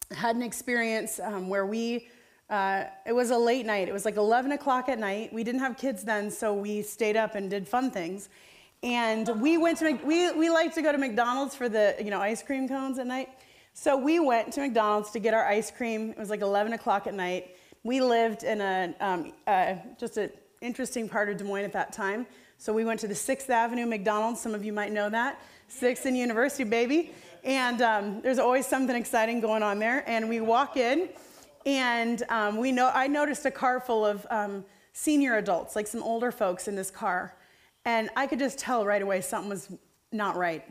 had 0.09 0.35
an 0.35 0.41
experience 0.41 1.19
um, 1.19 1.47
where 1.47 1.67
we, 1.67 2.07
uh, 2.49 2.85
it 3.05 3.13
was 3.13 3.29
a 3.29 3.37
late 3.37 3.67
night. 3.67 3.87
It 3.87 3.93
was 3.93 4.03
like 4.03 4.15
11 4.15 4.51
o'clock 4.53 4.89
at 4.89 4.97
night. 4.97 5.31
We 5.31 5.43
didn't 5.43 5.59
have 5.59 5.77
kids 5.77 6.03
then, 6.03 6.31
so 6.31 6.55
we 6.55 6.81
stayed 6.81 7.15
up 7.15 7.35
and 7.35 7.51
did 7.51 7.67
fun 7.67 7.91
things. 7.91 8.29
And 8.81 9.27
we 9.39 9.59
went 9.59 9.77
to, 9.77 9.93
we, 10.03 10.31
we 10.31 10.49
like 10.49 10.73
to 10.73 10.81
go 10.81 10.91
to 10.91 10.97
McDonald's 10.97 11.53
for 11.53 11.69
the, 11.69 11.97
you 11.99 12.09
know, 12.09 12.19
ice 12.19 12.41
cream 12.41 12.67
cones 12.67 12.97
at 12.97 13.05
night. 13.05 13.29
So 13.73 13.95
we 13.95 14.19
went 14.19 14.53
to 14.53 14.61
McDonald's 14.61 15.11
to 15.11 15.19
get 15.19 15.35
our 15.35 15.45
ice 15.45 15.69
cream. 15.69 16.09
It 16.09 16.17
was 16.17 16.31
like 16.31 16.41
11 16.41 16.73
o'clock 16.73 17.05
at 17.05 17.13
night. 17.13 17.57
We 17.83 18.01
lived 18.01 18.41
in 18.41 18.59
a, 18.59 18.95
um, 18.99 19.33
uh, 19.45 19.75
just 19.99 20.17
an 20.17 20.31
interesting 20.61 21.07
part 21.07 21.29
of 21.29 21.37
Des 21.37 21.43
Moines 21.43 21.63
at 21.63 21.73
that 21.73 21.93
time. 21.93 22.25
So 22.57 22.73
we 22.73 22.83
went 22.83 22.99
to 23.01 23.07
the 23.07 23.13
6th 23.13 23.49
Avenue 23.49 23.85
McDonald's. 23.85 24.41
Some 24.41 24.53
of 24.53 24.65
you 24.65 24.73
might 24.73 24.91
know 24.91 25.09
that. 25.09 25.41
6th 25.71 26.05
and 26.05 26.17
University, 26.17 26.63
baby. 26.63 27.13
And 27.43 27.81
um, 27.81 28.21
there's 28.21 28.39
always 28.39 28.67
something 28.67 28.95
exciting 28.95 29.39
going 29.39 29.63
on 29.63 29.79
there. 29.79 30.03
And 30.07 30.27
we 30.27 30.41
walk 30.41 30.75
in, 30.75 31.09
and 31.65 32.23
um, 32.29 32.57
we 32.57 32.71
know, 32.71 32.91
I 32.93 33.07
noticed 33.07 33.45
a 33.45 33.51
car 33.51 33.79
full 33.79 34.05
of 34.05 34.27
um, 34.29 34.65
senior 34.91 35.37
adults, 35.37 35.75
like 35.75 35.87
some 35.87 36.03
older 36.03 36.31
folks 36.31 36.67
in 36.67 36.75
this 36.75 36.91
car. 36.91 37.33
And 37.85 38.09
I 38.17 38.27
could 38.27 38.39
just 38.39 38.59
tell 38.59 38.85
right 38.85 39.01
away 39.01 39.21
something 39.21 39.49
was 39.49 39.71
not 40.11 40.35
right. 40.35 40.65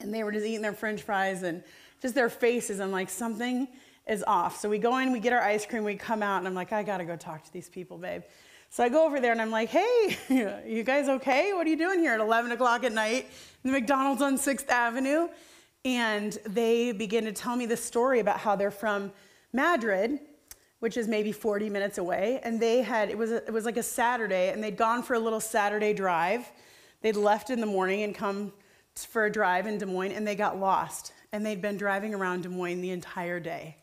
And 0.00 0.12
they 0.12 0.24
were 0.24 0.32
just 0.32 0.44
eating 0.44 0.62
their 0.62 0.72
french 0.72 1.02
fries 1.02 1.44
and 1.44 1.62
just 2.00 2.16
their 2.16 2.28
faces. 2.28 2.80
I'm 2.80 2.90
like, 2.90 3.08
something 3.08 3.68
is 4.08 4.24
off. 4.26 4.58
So 4.58 4.68
we 4.68 4.78
go 4.78 4.98
in, 4.98 5.12
we 5.12 5.20
get 5.20 5.32
our 5.32 5.42
ice 5.42 5.64
cream, 5.64 5.84
we 5.84 5.94
come 5.94 6.22
out, 6.24 6.38
and 6.38 6.48
I'm 6.48 6.54
like, 6.54 6.72
I 6.72 6.82
gotta 6.82 7.04
go 7.04 7.14
talk 7.14 7.44
to 7.44 7.52
these 7.52 7.68
people, 7.68 7.98
babe. 7.98 8.22
So 8.72 8.82
I 8.82 8.88
go 8.88 9.04
over 9.04 9.20
there 9.20 9.32
and 9.32 9.42
I'm 9.42 9.50
like, 9.50 9.68
hey, 9.68 10.16
you 10.66 10.82
guys 10.82 11.06
okay? 11.06 11.52
What 11.52 11.66
are 11.66 11.68
you 11.68 11.76
doing 11.76 11.98
here 11.98 12.14
at 12.14 12.20
11 12.20 12.52
o'clock 12.52 12.84
at 12.84 12.92
night 12.92 13.28
in 13.62 13.70
the 13.70 13.78
McDonald's 13.78 14.22
on 14.22 14.38
6th 14.38 14.66
Avenue? 14.70 15.28
And 15.84 16.38
they 16.46 16.92
begin 16.92 17.26
to 17.26 17.32
tell 17.32 17.54
me 17.54 17.66
the 17.66 17.76
story 17.76 18.18
about 18.20 18.38
how 18.38 18.56
they're 18.56 18.70
from 18.70 19.12
Madrid, 19.52 20.20
which 20.80 20.96
is 20.96 21.06
maybe 21.06 21.32
40 21.32 21.68
minutes 21.68 21.98
away. 21.98 22.40
And 22.44 22.58
they 22.58 22.80
had, 22.80 23.10
it 23.10 23.18
was, 23.18 23.30
a, 23.30 23.44
it 23.46 23.52
was 23.52 23.66
like 23.66 23.76
a 23.76 23.82
Saturday, 23.82 24.48
and 24.48 24.64
they'd 24.64 24.78
gone 24.78 25.02
for 25.02 25.12
a 25.12 25.20
little 25.20 25.40
Saturday 25.40 25.92
drive. 25.92 26.50
They'd 27.02 27.16
left 27.16 27.50
in 27.50 27.60
the 27.60 27.66
morning 27.66 28.04
and 28.04 28.14
come 28.14 28.54
for 28.94 29.26
a 29.26 29.30
drive 29.30 29.66
in 29.66 29.76
Des 29.76 29.84
Moines, 29.84 30.12
and 30.12 30.26
they 30.26 30.34
got 30.34 30.58
lost. 30.58 31.12
And 31.30 31.44
they'd 31.44 31.60
been 31.60 31.76
driving 31.76 32.14
around 32.14 32.44
Des 32.44 32.48
Moines 32.48 32.80
the 32.80 32.92
entire 32.92 33.38
day. 33.38 33.76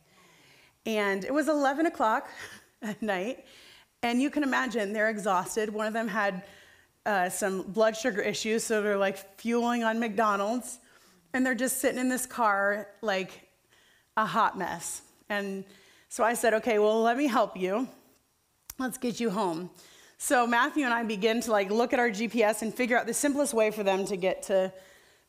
And 0.87 1.23
it 1.23 1.31
was 1.31 1.47
11 1.47 1.85
o'clock 1.85 2.27
at 2.81 2.99
night, 3.03 3.45
and 4.03 4.21
you 4.21 4.29
can 4.29 4.43
imagine 4.43 4.93
they're 4.93 5.09
exhausted. 5.09 5.73
One 5.73 5.87
of 5.87 5.93
them 5.93 6.07
had 6.07 6.43
uh, 7.05 7.29
some 7.29 7.63
blood 7.63 7.97
sugar 7.97 8.21
issues, 8.21 8.63
so 8.63 8.81
they're 8.81 8.97
like 8.97 9.39
fueling 9.39 9.83
on 9.83 9.99
McDonald's. 9.99 10.79
And 11.33 11.45
they're 11.45 11.55
just 11.55 11.77
sitting 11.77 11.99
in 11.99 12.09
this 12.09 12.25
car 12.25 12.87
like 13.01 13.49
a 14.17 14.25
hot 14.25 14.57
mess. 14.57 15.03
And 15.29 15.63
so 16.07 16.23
I 16.23 16.33
said, 16.33 16.55
okay, 16.55 16.79
well, 16.79 17.01
let 17.01 17.17
me 17.17 17.27
help 17.27 17.55
you. 17.55 17.87
Let's 18.79 18.97
get 18.97 19.19
you 19.19 19.29
home. 19.29 19.69
So 20.17 20.47
Matthew 20.47 20.85
and 20.85 20.93
I 20.93 21.03
begin 21.03 21.39
to 21.41 21.51
like 21.51 21.69
look 21.69 21.93
at 21.93 21.99
our 21.99 22.09
GPS 22.09 22.61
and 22.61 22.73
figure 22.73 22.97
out 22.97 23.05
the 23.05 23.13
simplest 23.13 23.53
way 23.53 23.71
for 23.71 23.83
them 23.83 24.05
to 24.05 24.17
get 24.17 24.43
to 24.43 24.73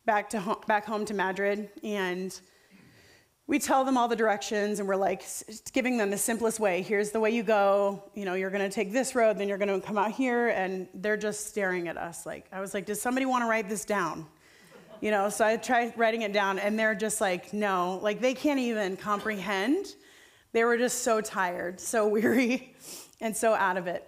back 0.05 0.29
to 0.31 0.39
home, 0.39 0.57
back 0.67 0.85
home 0.85 1.05
to 1.05 1.13
Madrid. 1.13 1.69
And 1.83 2.39
we 3.51 3.59
tell 3.59 3.83
them 3.83 3.97
all 3.97 4.07
the 4.07 4.15
directions 4.15 4.79
and 4.79 4.87
we're 4.87 4.95
like 4.95 5.23
giving 5.73 5.97
them 5.97 6.09
the 6.09 6.17
simplest 6.17 6.57
way. 6.57 6.81
Here's 6.81 7.11
the 7.11 7.19
way 7.19 7.31
you 7.31 7.43
go. 7.43 8.01
You 8.15 8.23
know, 8.23 8.33
you're 8.33 8.49
going 8.49 8.63
to 8.63 8.73
take 8.73 8.93
this 8.93 9.13
road, 9.13 9.37
then 9.37 9.49
you're 9.49 9.57
going 9.57 9.81
to 9.81 9.85
come 9.85 9.97
out 9.97 10.11
here. 10.11 10.47
And 10.47 10.87
they're 10.93 11.17
just 11.17 11.47
staring 11.47 11.89
at 11.89 11.97
us. 11.97 12.25
Like, 12.25 12.45
I 12.53 12.61
was 12.61 12.73
like, 12.73 12.85
does 12.85 13.01
somebody 13.01 13.25
want 13.25 13.43
to 13.43 13.49
write 13.49 13.67
this 13.67 13.83
down? 13.83 14.25
You 15.01 15.11
know, 15.11 15.27
so 15.27 15.45
I 15.45 15.57
tried 15.57 15.97
writing 15.97 16.21
it 16.21 16.31
down 16.31 16.59
and 16.59 16.79
they're 16.79 16.95
just 16.95 17.19
like, 17.19 17.51
no, 17.51 17.99
like 18.01 18.21
they 18.21 18.33
can't 18.33 18.61
even 18.61 18.95
comprehend. 18.95 19.95
They 20.53 20.63
were 20.63 20.77
just 20.77 20.99
so 20.99 21.19
tired, 21.19 21.81
so 21.81 22.07
weary, 22.15 22.73
and 23.19 23.35
so 23.35 23.53
out 23.53 23.75
of 23.75 23.85
it. 23.85 24.07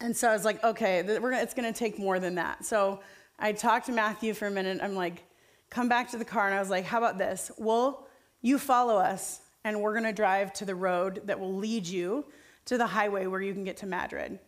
And 0.00 0.16
so 0.16 0.28
I 0.28 0.32
was 0.32 0.44
like, 0.44 0.62
okay, 0.62 1.00
it's 1.00 1.54
going 1.54 1.72
to 1.72 1.76
take 1.76 1.98
more 1.98 2.20
than 2.20 2.36
that. 2.36 2.64
So 2.64 3.00
I 3.40 3.50
talked 3.50 3.86
to 3.86 3.92
Matthew 3.92 4.34
for 4.34 4.46
a 4.46 4.52
minute. 4.52 4.78
I'm 4.80 4.94
like, 4.94 5.24
come 5.68 5.88
back 5.88 6.12
to 6.12 6.16
the 6.16 6.24
car. 6.24 6.46
And 6.46 6.54
I 6.54 6.60
was 6.60 6.70
like, 6.70 6.84
how 6.84 6.98
about 6.98 7.18
this? 7.18 7.50
We'll 7.58 8.05
you 8.46 8.60
follow 8.60 8.96
us, 8.96 9.40
and 9.64 9.80
we're 9.80 9.92
going 9.92 10.04
to 10.04 10.12
drive 10.12 10.52
to 10.52 10.64
the 10.64 10.74
road 10.74 11.22
that 11.24 11.40
will 11.40 11.56
lead 11.56 11.84
you 11.84 12.24
to 12.66 12.78
the 12.78 12.86
highway 12.86 13.26
where 13.26 13.40
you 13.40 13.52
can 13.52 13.64
get 13.64 13.76
to 13.78 13.86
Madrid. 13.86 14.38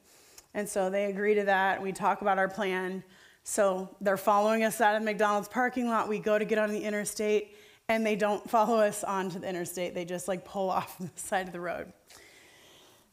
And 0.55 0.69
so 0.69 0.89
they 0.89 1.07
agree 1.07 1.35
to 1.35 1.45
that. 1.45 1.83
We 1.83 1.91
talk 1.91 2.23
about 2.23 2.39
our 2.39 2.47
plan. 2.47 3.03
So 3.43 3.97
they're 4.01 4.17
following 4.17 4.63
us 4.63 4.81
out 4.81 4.95
of 4.95 5.03
McDonald's 5.03 5.49
parking 5.49 5.89
lot. 5.89 6.09
We 6.09 6.21
go 6.21 6.39
to 6.39 6.45
get 6.45 6.59
on 6.59 6.71
the 6.71 6.79
interstate, 6.79 7.57
and 7.89 8.07
they 8.07 8.15
don't 8.15 8.49
follow 8.49 8.79
us 8.79 9.03
onto 9.03 9.41
the 9.41 9.49
interstate. 9.49 9.95
They 9.95 10.05
just 10.05 10.29
like 10.29 10.45
pull 10.45 10.71
off 10.79 10.97
the 10.99 11.11
side 11.17 11.49
of 11.49 11.53
the 11.53 11.61
road. 11.61 11.93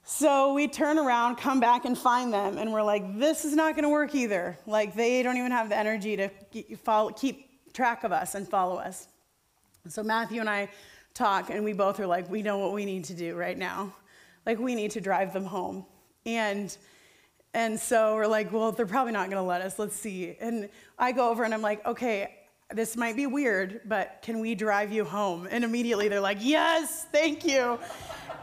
So 0.03 0.53
we 0.53 0.67
turn 0.67 0.99
around, 0.99 1.37
come 1.37 1.59
back, 1.59 1.85
and 1.85 1.97
find 1.97 2.31
them, 2.31 2.59
and 2.59 2.71
we're 2.71 2.83
like, 2.83 3.17
this 3.17 3.43
is 3.43 3.55
not 3.55 3.73
going 3.73 3.85
to 3.85 3.89
work 3.89 4.13
either. 4.13 4.55
Like, 4.67 4.93
they 4.93 5.23
don't 5.23 5.37
even 5.37 5.51
have 5.51 5.69
the 5.69 5.77
energy 5.77 6.15
to 6.17 6.29
keep 7.15 7.73
track 7.73 8.03
of 8.03 8.11
us 8.11 8.35
and 8.35 8.47
follow 8.47 8.75
us. 8.75 9.07
So 9.87 10.03
Matthew 10.03 10.39
and 10.39 10.49
I 10.49 10.69
talk, 11.13 11.49
and 11.49 11.63
we 11.63 11.73
both 11.73 11.99
are 11.99 12.07
like, 12.07 12.29
we 12.29 12.41
know 12.41 12.57
what 12.57 12.73
we 12.73 12.85
need 12.85 13.05
to 13.05 13.13
do 13.13 13.35
right 13.35 13.57
now. 13.57 13.93
Like, 14.45 14.59
we 14.59 14.75
need 14.75 14.91
to 14.91 15.01
drive 15.01 15.33
them 15.33 15.45
home. 15.45 15.85
And 16.25 16.75
and 17.53 17.79
so 17.79 18.15
we're 18.15 18.27
like, 18.27 18.51
well, 18.51 18.73
they're 18.73 18.85
probably 18.85 19.13
not 19.13 19.29
going 19.29 19.41
to 19.41 19.47
let 19.47 19.61
us. 19.61 19.79
Let's 19.79 19.95
see. 19.95 20.35
And 20.41 20.67
I 20.99 21.13
go 21.13 21.29
over 21.29 21.45
and 21.45 21.53
I'm 21.53 21.61
like, 21.61 21.85
okay, 21.85 22.35
this 22.73 22.97
might 22.97 23.15
be 23.15 23.27
weird, 23.27 23.79
but 23.85 24.19
can 24.21 24.41
we 24.41 24.55
drive 24.55 24.91
you 24.91 25.05
home? 25.05 25.47
And 25.49 25.63
immediately 25.63 26.09
they're 26.09 26.19
like, 26.19 26.39
yes, 26.41 27.05
thank 27.13 27.45
you. 27.45 27.79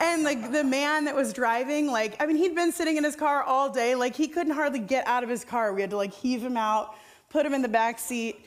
and 0.00 0.22
like 0.22 0.50
the 0.50 0.64
man 0.64 1.04
that 1.04 1.14
was 1.14 1.34
driving, 1.34 1.88
like, 1.88 2.16
I 2.22 2.26
mean, 2.26 2.36
he'd 2.36 2.54
been 2.54 2.72
sitting 2.72 2.96
in 2.96 3.04
his 3.04 3.14
car 3.14 3.42
all 3.42 3.68
day. 3.68 3.94
Like, 3.94 4.16
he 4.16 4.28
couldn't 4.28 4.54
hardly 4.54 4.78
get 4.78 5.06
out 5.06 5.22
of 5.22 5.28
his 5.28 5.44
car. 5.44 5.74
We 5.74 5.82
had 5.82 5.90
to 5.90 5.98
like 5.98 6.14
heave 6.14 6.42
him 6.42 6.56
out, 6.56 6.94
put 7.28 7.44
him 7.44 7.52
in 7.52 7.60
the 7.60 7.68
back 7.68 7.98
seat. 7.98 8.46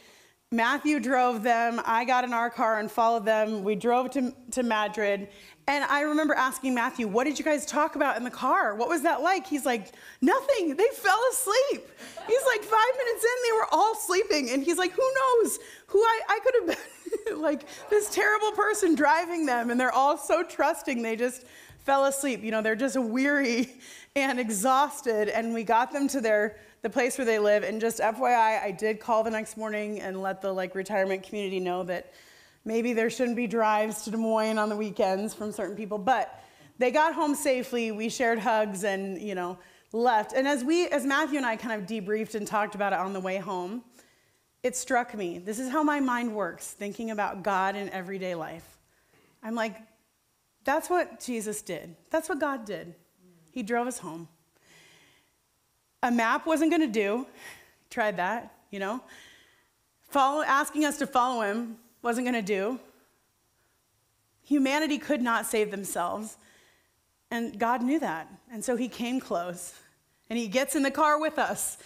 Matthew 0.56 1.02
drove 1.02 1.44
them. 1.44 1.82
I 1.86 2.06
got 2.06 2.24
in 2.24 2.32
our 2.32 2.50
car 2.50 2.80
and 2.80 2.90
followed 2.90 3.26
them. 3.26 3.64
We 3.64 3.76
drove 3.76 4.10
to, 4.12 4.34
to 4.52 4.64
Madrid. 4.64 5.28
And 5.68 5.84
I 5.84 6.02
remember 6.02 6.34
asking 6.34 6.74
Matthew, 6.74 7.08
What 7.08 7.26
did 7.26 7.38
you 7.38 7.44
guys 7.44 7.66
talk 7.66 7.96
about 7.98 8.16
in 8.16 8.24
the 8.24 8.32
car? 8.32 8.76
What 8.76 8.88
was 8.88 9.02
that 9.02 9.22
like? 9.22 9.46
He's 9.46 9.66
like, 9.66 9.92
Nothing. 10.22 10.78
They 10.78 10.88
fell 10.94 11.20
asleep. 11.34 11.90
He's 12.26 12.46
like, 12.46 12.64
Five 12.64 12.98
minutes 12.98 13.26
in, 13.26 13.50
they 13.50 13.58
were 13.58 13.68
all 13.72 13.96
sleeping. 13.96 14.50
And 14.52 14.64
he's 14.64 14.78
like, 14.78 14.94
Who 14.94 15.02
knows? 15.02 15.60
Who 15.88 16.00
I, 16.00 16.22
I 16.30 16.40
could 16.40 16.56
have 16.56 16.78
been 17.26 17.42
like 17.42 17.66
this 17.90 18.10
terrible 18.10 18.52
person 18.52 18.96
driving 18.96 19.46
them. 19.46 19.72
And 19.72 19.80
they're 19.80 19.92
all 19.92 20.18
so 20.18 20.42
trusting. 20.42 21.02
They 21.02 21.18
just 21.18 21.44
fell 21.80 22.06
asleep. 22.06 22.44
You 22.44 22.52
know, 22.52 22.62
they're 22.62 22.76
just 22.76 22.98
weary 22.98 23.74
and 24.16 24.40
exhausted. 24.40 25.28
And 25.28 25.54
we 25.54 25.64
got 25.64 25.92
them 25.92 26.08
to 26.10 26.22
their 26.22 26.58
the 26.86 26.90
place 26.92 27.18
where 27.18 27.26
they 27.26 27.40
live. 27.40 27.64
And 27.64 27.82
just 27.82 27.98
FYI, 28.00 28.62
I 28.62 28.70
did 28.70 29.00
call 29.00 29.24
the 29.24 29.32
next 29.32 29.58
morning 29.58 30.02
and 30.02 30.22
let 30.22 30.40
the 30.40 30.54
like 30.54 30.76
retirement 30.76 31.24
community 31.24 31.60
know 31.60 31.82
that 31.82 32.14
maybe 32.64 32.94
there 32.94 33.10
shouldn't 33.10 33.36
be 33.36 33.48
drives 33.48 34.04
to 34.04 34.12
Des 34.12 34.18
Moines 34.18 34.60
on 34.60 34.70
the 34.70 34.76
weekends 34.76 35.34
from 35.34 35.52
certain 35.52 35.76
people. 35.76 35.98
But 35.98 36.44
they 36.78 36.92
got 36.92 37.16
home 37.16 37.34
safely. 37.34 37.92
We 37.92 38.08
shared 38.08 38.38
hugs 38.38 38.84
and, 38.84 39.20
you 39.20 39.34
know, 39.34 39.58
left. 39.94 40.34
And 40.34 40.48
as 40.48 40.64
we, 40.64 40.88
as 40.90 41.08
Matthew 41.08 41.38
and 41.38 41.46
I 41.48 41.56
kind 41.56 41.82
of 41.82 41.88
debriefed 41.88 42.36
and 42.36 42.46
talked 42.46 42.76
about 42.76 42.94
it 42.94 43.00
on 43.00 43.14
the 43.14 43.20
way 43.20 43.38
home, 43.38 43.84
it 44.62 44.76
struck 44.76 45.16
me. 45.16 45.40
This 45.40 45.58
is 45.58 45.72
how 45.72 45.82
my 45.82 46.00
mind 46.00 46.36
works, 46.36 46.68
thinking 46.74 47.10
about 47.10 47.42
God 47.42 47.76
in 47.76 47.90
everyday 47.90 48.36
life. 48.36 48.78
I'm 49.42 49.56
like, 49.56 49.76
that's 50.64 50.88
what 50.88 51.20
Jesus 51.20 51.64
did. 51.64 51.96
That's 52.12 52.30
what 52.30 52.40
God 52.40 52.64
did. 52.64 52.94
He 53.50 53.64
drove 53.64 53.88
us 53.88 53.98
home. 53.98 54.28
A 56.06 56.12
map 56.12 56.46
wasn't 56.46 56.70
going 56.70 56.82
to 56.82 56.88
do. 56.88 57.26
Tried 57.90 58.18
that, 58.18 58.54
you 58.70 58.78
know. 58.78 59.02
Follow, 60.10 60.44
asking 60.44 60.86
us 60.86 61.00
to 61.00 61.08
follow 61.08 61.42
him 61.42 61.78
wasn't 62.04 62.28
going 62.28 62.36
to 62.36 62.44
do. 62.44 62.80
Humanity 64.44 65.00
could 65.00 65.24
not 65.24 65.48
save 65.48 65.72
themselves. 65.72 66.38
And 67.32 67.58
God 67.58 67.82
knew 67.82 68.00
that. 68.00 68.32
And 68.52 68.64
so 68.64 68.76
he 68.76 68.88
came 68.88 69.20
close 69.20 69.74
and 70.30 70.38
he 70.38 70.48
gets 70.48 70.76
in 70.76 70.84
the 70.84 70.92
car 70.92 71.20
with 71.20 71.40
us. 71.40 71.80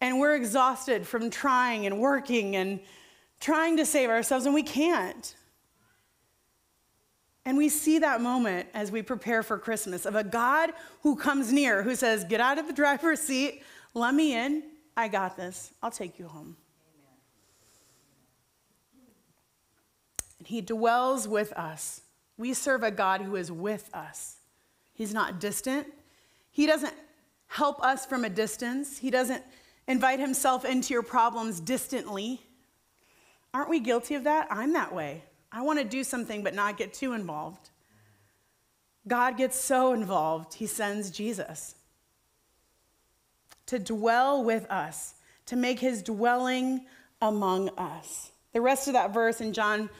And 0.00 0.18
we're 0.18 0.34
exhausted 0.34 1.06
from 1.06 1.28
trying 1.28 1.84
and 1.84 2.00
working 2.00 2.56
and 2.56 2.80
trying 3.38 3.76
to 3.76 3.84
save 3.84 4.08
ourselves, 4.08 4.46
and 4.46 4.54
we 4.54 4.62
can't. 4.62 5.34
And 7.48 7.56
we 7.56 7.70
see 7.70 7.98
that 8.00 8.20
moment 8.20 8.68
as 8.74 8.92
we 8.92 9.00
prepare 9.00 9.42
for 9.42 9.56
Christmas 9.56 10.04
of 10.04 10.14
a 10.14 10.22
God 10.22 10.70
who 11.02 11.16
comes 11.16 11.50
near, 11.50 11.82
who 11.82 11.94
says, 11.94 12.24
Get 12.24 12.42
out 12.42 12.58
of 12.58 12.66
the 12.66 12.74
driver's 12.74 13.20
seat, 13.20 13.62
let 13.94 14.14
me 14.14 14.36
in. 14.36 14.64
I 14.98 15.08
got 15.08 15.34
this. 15.34 15.72
I'll 15.82 15.90
take 15.90 16.18
you 16.18 16.28
home. 16.28 16.58
And 20.38 20.46
he 20.46 20.60
dwells 20.60 21.26
with 21.26 21.54
us. 21.54 22.02
We 22.36 22.52
serve 22.52 22.82
a 22.82 22.90
God 22.90 23.22
who 23.22 23.34
is 23.34 23.50
with 23.50 23.88
us. 23.94 24.36
He's 24.92 25.14
not 25.14 25.40
distant. 25.40 25.86
He 26.50 26.66
doesn't 26.66 26.94
help 27.46 27.82
us 27.82 28.04
from 28.04 28.26
a 28.26 28.28
distance. 28.28 28.98
He 28.98 29.10
doesn't 29.10 29.42
invite 29.86 30.20
himself 30.20 30.66
into 30.66 30.92
your 30.92 31.02
problems 31.02 31.60
distantly. 31.60 32.42
Aren't 33.54 33.70
we 33.70 33.80
guilty 33.80 34.16
of 34.16 34.24
that? 34.24 34.48
I'm 34.50 34.74
that 34.74 34.94
way. 34.94 35.22
I 35.50 35.62
want 35.62 35.78
to 35.78 35.84
do 35.84 36.04
something 36.04 36.42
but 36.42 36.54
not 36.54 36.76
get 36.76 36.92
too 36.92 37.12
involved. 37.12 37.70
God 39.06 39.36
gets 39.36 39.58
so 39.58 39.92
involved, 39.92 40.54
he 40.54 40.66
sends 40.66 41.10
Jesus 41.10 41.74
to 43.66 43.78
dwell 43.78 44.42
with 44.42 44.70
us, 44.70 45.14
to 45.46 45.56
make 45.56 45.78
his 45.78 46.02
dwelling 46.02 46.86
among 47.20 47.68
us. 47.78 48.32
The 48.52 48.60
rest 48.60 48.88
of 48.88 48.94
that 48.94 49.12
verse 49.12 49.40
in 49.40 49.52
John 49.52 49.90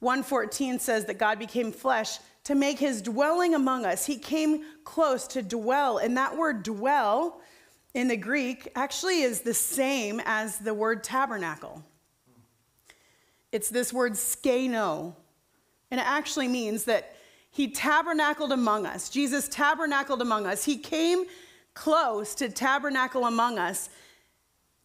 1:14 0.00 0.78
says 0.78 1.06
that 1.06 1.18
God 1.18 1.38
became 1.38 1.72
flesh 1.72 2.18
to 2.44 2.54
make 2.54 2.78
his 2.78 3.00
dwelling 3.00 3.54
among 3.54 3.86
us. 3.86 4.04
He 4.04 4.18
came 4.18 4.64
close 4.84 5.26
to 5.28 5.42
dwell, 5.42 5.98
and 5.98 6.16
that 6.16 6.36
word 6.36 6.62
dwell 6.62 7.40
in 7.94 8.08
the 8.08 8.16
Greek 8.16 8.68
actually 8.74 9.22
is 9.22 9.40
the 9.40 9.54
same 9.54 10.20
as 10.24 10.58
the 10.58 10.74
word 10.74 11.02
tabernacle. 11.02 11.82
It's 13.54 13.68
this 13.68 13.92
word 13.92 14.14
skeno. 14.14 15.14
And 15.92 16.00
it 16.00 16.06
actually 16.06 16.48
means 16.48 16.84
that 16.84 17.14
he 17.52 17.68
tabernacled 17.68 18.50
among 18.50 18.84
us. 18.84 19.08
Jesus 19.08 19.48
tabernacled 19.48 20.20
among 20.20 20.44
us. 20.44 20.64
He 20.64 20.76
came 20.76 21.26
close 21.72 22.34
to 22.34 22.48
tabernacle 22.48 23.26
among 23.26 23.60
us. 23.60 23.90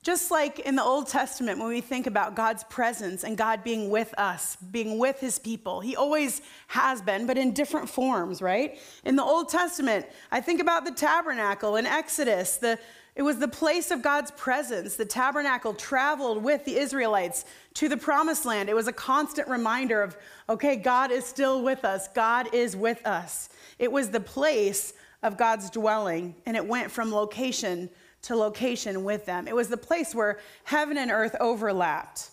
Just 0.03 0.29
like 0.29 0.59
in 0.59 0.75
the 0.75 0.83
Old 0.83 1.07
Testament, 1.07 1.57
when 1.57 1.69
we 1.69 1.81
think 1.81 2.05
about 2.05 2.35
God's 2.35 2.63
presence 2.65 3.23
and 3.23 3.35
God 3.35 3.63
being 3.63 3.89
with 3.89 4.13
us, 4.19 4.55
being 4.55 4.99
with 4.99 5.19
his 5.19 5.39
people, 5.39 5.81
he 5.81 5.95
always 5.95 6.43
has 6.67 7.01
been, 7.01 7.25
but 7.25 7.39
in 7.39 7.53
different 7.53 7.89
forms, 7.89 8.39
right? 8.39 8.77
In 9.03 9.15
the 9.15 9.23
Old 9.23 9.49
Testament, 9.49 10.05
I 10.32 10.41
think 10.41 10.62
about 10.62 10.86
the 10.86 10.91
tabernacle 10.91 11.75
in 11.75 11.88
Exodus, 11.88 12.58
the, 12.58 12.77
it 13.19 13.23
was 13.23 13.38
the 13.38 13.49
place 13.49 13.91
of 13.91 14.01
God's 14.01 14.32
presence. 14.32 14.95
The 14.95 15.03
tabernacle 15.03 15.73
traveled 15.73 16.41
with 16.41 16.63
the 16.63 16.77
Israelites 16.77 17.43
to 17.73 17.89
the 17.89 17.97
promised 17.97 18.45
land. 18.45 18.69
It 18.69 18.75
was 18.77 18.88
a 18.88 18.93
constant 18.93 19.49
reminder 19.49 20.01
of, 20.01 20.15
okay, 20.47 20.77
God 20.77 21.12
is 21.12 21.25
still 21.25 21.62
with 21.62 21.84
us. 21.84 22.08
God 22.08 22.47
is 22.53 22.77
with 22.77 23.05
us. 23.05 23.49
It 23.77 23.91
was 23.91 24.10
the 24.10 24.21
place 24.21 24.93
of 25.21 25.36
God's 25.36 25.69
dwelling, 25.69 26.34
and 26.45 26.55
it 26.55 26.65
went 26.65 26.91
from 26.91 27.12
location 27.12 27.89
to 28.21 28.38
location 28.38 29.03
with 29.03 29.25
them. 29.25 29.49
It 29.49 29.55
was 29.55 29.67
the 29.67 29.75
place 29.75 30.15
where 30.15 30.39
heaven 30.63 30.97
and 30.97 31.12
earth 31.12 31.36
overlapped. 31.41 32.29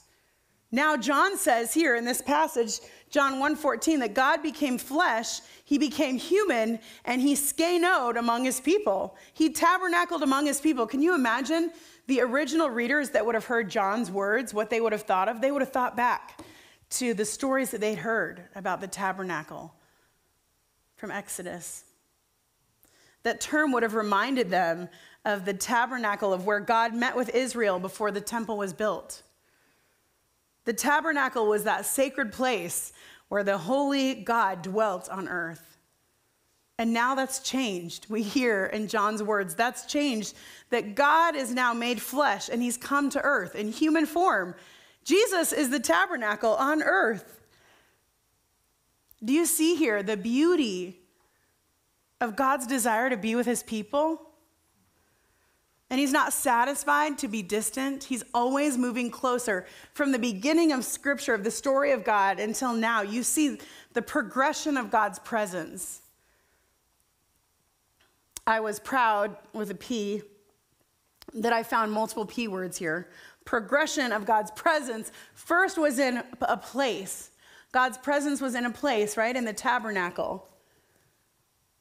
Now 0.71 0.97
John 0.97 1.37
says 1.37 1.75
here 1.75 1.97
in 1.97 2.05
this 2.05 2.23
passage, 2.23 2.79
John 3.17 3.39
1:14, 3.39 4.01
that 4.01 4.13
God 4.13 4.43
became 4.43 4.77
flesh, 4.77 5.41
he 5.65 5.79
became 5.79 6.19
human, 6.19 6.79
and 7.07 7.19
he 7.19 7.35
skenoed 7.35 8.19
among 8.19 8.45
his 8.45 8.61
people. 8.61 9.17
He 9.33 9.49
tabernacled 9.49 10.23
among 10.23 10.45
his 10.45 10.61
people. 10.61 10.87
Can 10.87 11.01
you 11.01 11.15
imagine 11.15 11.73
the 12.09 12.21
original 12.21 12.69
readers 12.69 13.09
that 13.13 13.25
would 13.25 13.35
have 13.35 13.47
heard 13.47 13.71
John's 13.71 14.11
words, 14.11 14.53
what 14.53 14.69
they 14.69 14.83
would 14.83 14.93
have 14.93 15.05
thought 15.05 15.31
of? 15.31 15.41
They 15.41 15.51
would 15.51 15.63
have 15.63 15.73
thought 15.73 15.97
back 15.97 16.43
to 16.91 17.15
the 17.15 17.25
stories 17.25 17.71
that 17.71 17.81
they'd 17.81 17.95
heard 17.95 18.51
about 18.55 18.83
the 18.83 18.87
tabernacle 18.87 19.73
from 20.97 21.11
Exodus. 21.11 21.85
That 23.23 23.41
term 23.41 23.73
would 23.73 23.83
have 23.83 23.95
reminded 23.95 24.51
them 24.51 24.91
of 25.25 25.47
the 25.47 25.55
tabernacle 25.55 26.35
of 26.35 26.45
where 26.45 26.61
God 26.61 26.93
met 26.93 27.17
with 27.17 27.35
Israel 27.35 27.79
before 27.79 28.11
the 28.11 28.21
temple 28.21 28.59
was 28.59 28.75
built. 28.75 29.23
The 30.67 30.75
tabernacle 30.75 31.47
was 31.47 31.65
that 31.65 31.87
sacred 31.87 32.33
place 32.33 32.93
where 33.29 33.43
the 33.43 33.57
holy 33.57 34.15
God 34.15 34.63
dwelt 34.63 35.09
on 35.09 35.29
earth. 35.29 35.79
And 36.79 36.93
now 36.93 37.15
that's 37.15 37.39
changed. 37.39 38.07
We 38.11 38.23
hear 38.23 38.67
in 38.67 38.89
John's 38.89 39.23
words, 39.23 39.55
that's 39.55 39.87
changed, 39.87 40.35
that 40.71 40.95
God 40.95 41.35
is 41.35 41.55
now 41.55 41.73
made 41.73 42.03
flesh 42.03 42.51
and 42.51 42.61
he's 42.61 42.77
come 42.77 43.09
to 43.11 43.23
earth 43.23 43.55
in 43.55 43.73
human 43.73 44.05
form. 44.05 44.55
Jesus 45.05 45.53
is 45.53 45.71
the 45.71 45.81
tabernacle 45.81 46.55
on 46.57 46.83
earth. 46.83 47.41
Do 49.25 49.33
you 49.33 49.47
see 49.47 49.77
here 49.77 50.03
the 50.03 50.17
beauty 50.17 51.01
of 52.21 52.37
God's 52.37 52.67
desire 52.67 53.09
to 53.09 53.17
be 53.17 53.35
with 53.35 53.47
his 53.47 53.63
people? 53.63 54.21
And 55.89 56.01
he's 56.01 56.13
not 56.13 56.33
satisfied 56.33 57.19
to 57.19 57.29
be 57.29 57.43
distant. 57.43 58.05
He's 58.05 58.25
always 58.35 58.77
moving 58.77 59.11
closer. 59.11 59.67
From 59.95 60.11
the 60.11 60.19
beginning 60.19 60.73
of 60.73 60.85
scripture, 60.85 61.33
of 61.33 61.45
the 61.45 61.51
story 61.51 61.93
of 61.93 62.03
God 62.03 62.41
until 62.41 62.73
now, 62.73 63.03
you 63.03 63.23
see 63.23 63.59
the 63.93 64.03
progression 64.03 64.77
of 64.77 64.91
God's 64.91 65.21
presence. 65.21 66.03
I 68.47 68.61
was 68.61 68.81
proud 68.81 69.37
with 69.53 69.71
a 69.71 69.75
P 69.75 70.23
that 71.35 71.53
I 71.53 71.63
found 71.63 71.93
multiple 71.93 72.27
P 72.27 72.49
words 72.49 72.77
here. 72.77 73.09
Progression 73.45 74.11
of 74.11 74.27
God's 74.27 74.51
presence 74.53 75.13
first 75.35 75.79
was 75.79 75.99
in 76.01 76.23
a 76.43 76.57
place. 76.57 77.31
God's 77.71 77.99
presence 77.99 78.41
was 78.41 78.55
in 78.55 78.65
a 78.65 78.71
place, 78.71 79.17
right? 79.17 79.37
In 79.37 79.45
the 79.45 79.53
tabernacle. 79.53 80.49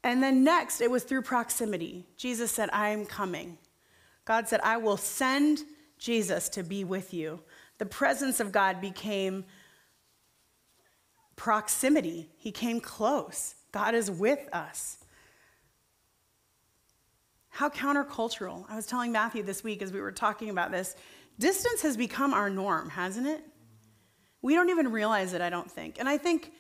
And 0.03 0.21
then 0.21 0.43
next, 0.43 0.81
it 0.81 0.91
was 0.91 1.03
through 1.03 1.23
proximity. 1.23 2.05
Jesus 2.17 2.51
said, 2.51 2.69
I 2.71 2.89
am 2.89 3.05
coming. 3.05 3.57
God 4.25 4.47
said, 4.47 4.59
I 4.63 4.77
will 4.77 4.97
send 4.97 5.59
Jesus 5.97 6.49
to 6.49 6.63
be 6.63 6.83
with 6.83 7.13
you. 7.13 7.41
The 7.77 7.85
presence 7.85 8.39
of 8.39 8.51
God 8.51 8.81
became 8.81 9.45
proximity, 11.35 12.29
He 12.37 12.51
came 12.51 12.79
close. 12.79 13.55
God 13.71 13.93
is 13.93 14.09
with 14.09 14.47
us. 14.53 14.97
How 17.49 17.69
countercultural. 17.69 18.65
I 18.69 18.75
was 18.75 18.85
telling 18.85 19.11
Matthew 19.11 19.43
this 19.43 19.63
week 19.63 19.81
as 19.81 19.91
we 19.91 20.01
were 20.01 20.11
talking 20.11 20.49
about 20.49 20.71
this 20.71 20.95
distance 21.39 21.81
has 21.81 21.97
become 21.97 22.33
our 22.33 22.49
norm, 22.49 22.89
hasn't 22.89 23.27
it? 23.27 23.41
We 24.41 24.53
don't 24.53 24.69
even 24.69 24.91
realize 24.91 25.33
it, 25.33 25.41
I 25.41 25.49
don't 25.49 25.69
think. 25.69 25.97
And 25.99 26.07
I 26.07 26.17
think 26.17 26.51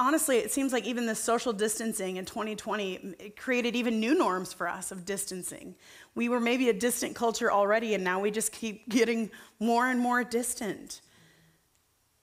honestly, 0.00 0.38
it 0.38 0.50
seems 0.50 0.72
like 0.72 0.86
even 0.86 1.06
the 1.06 1.14
social 1.14 1.52
distancing 1.52 2.16
in 2.16 2.24
2020 2.24 2.98
mm, 2.98 3.20
it 3.20 3.36
created 3.36 3.76
even 3.76 4.00
new 4.00 4.14
norms 4.14 4.52
for 4.52 4.66
us 4.66 4.90
of 4.90 5.04
distancing. 5.04 5.76
We 6.14 6.28
were 6.28 6.40
maybe 6.40 6.68
a 6.70 6.72
distant 6.72 7.14
culture 7.14 7.52
already, 7.52 7.94
and 7.94 8.02
now 8.02 8.20
we 8.20 8.30
just 8.30 8.50
keep 8.50 8.88
getting 8.88 9.30
more 9.60 9.86
and 9.86 10.00
more 10.00 10.24
distant. 10.24 11.02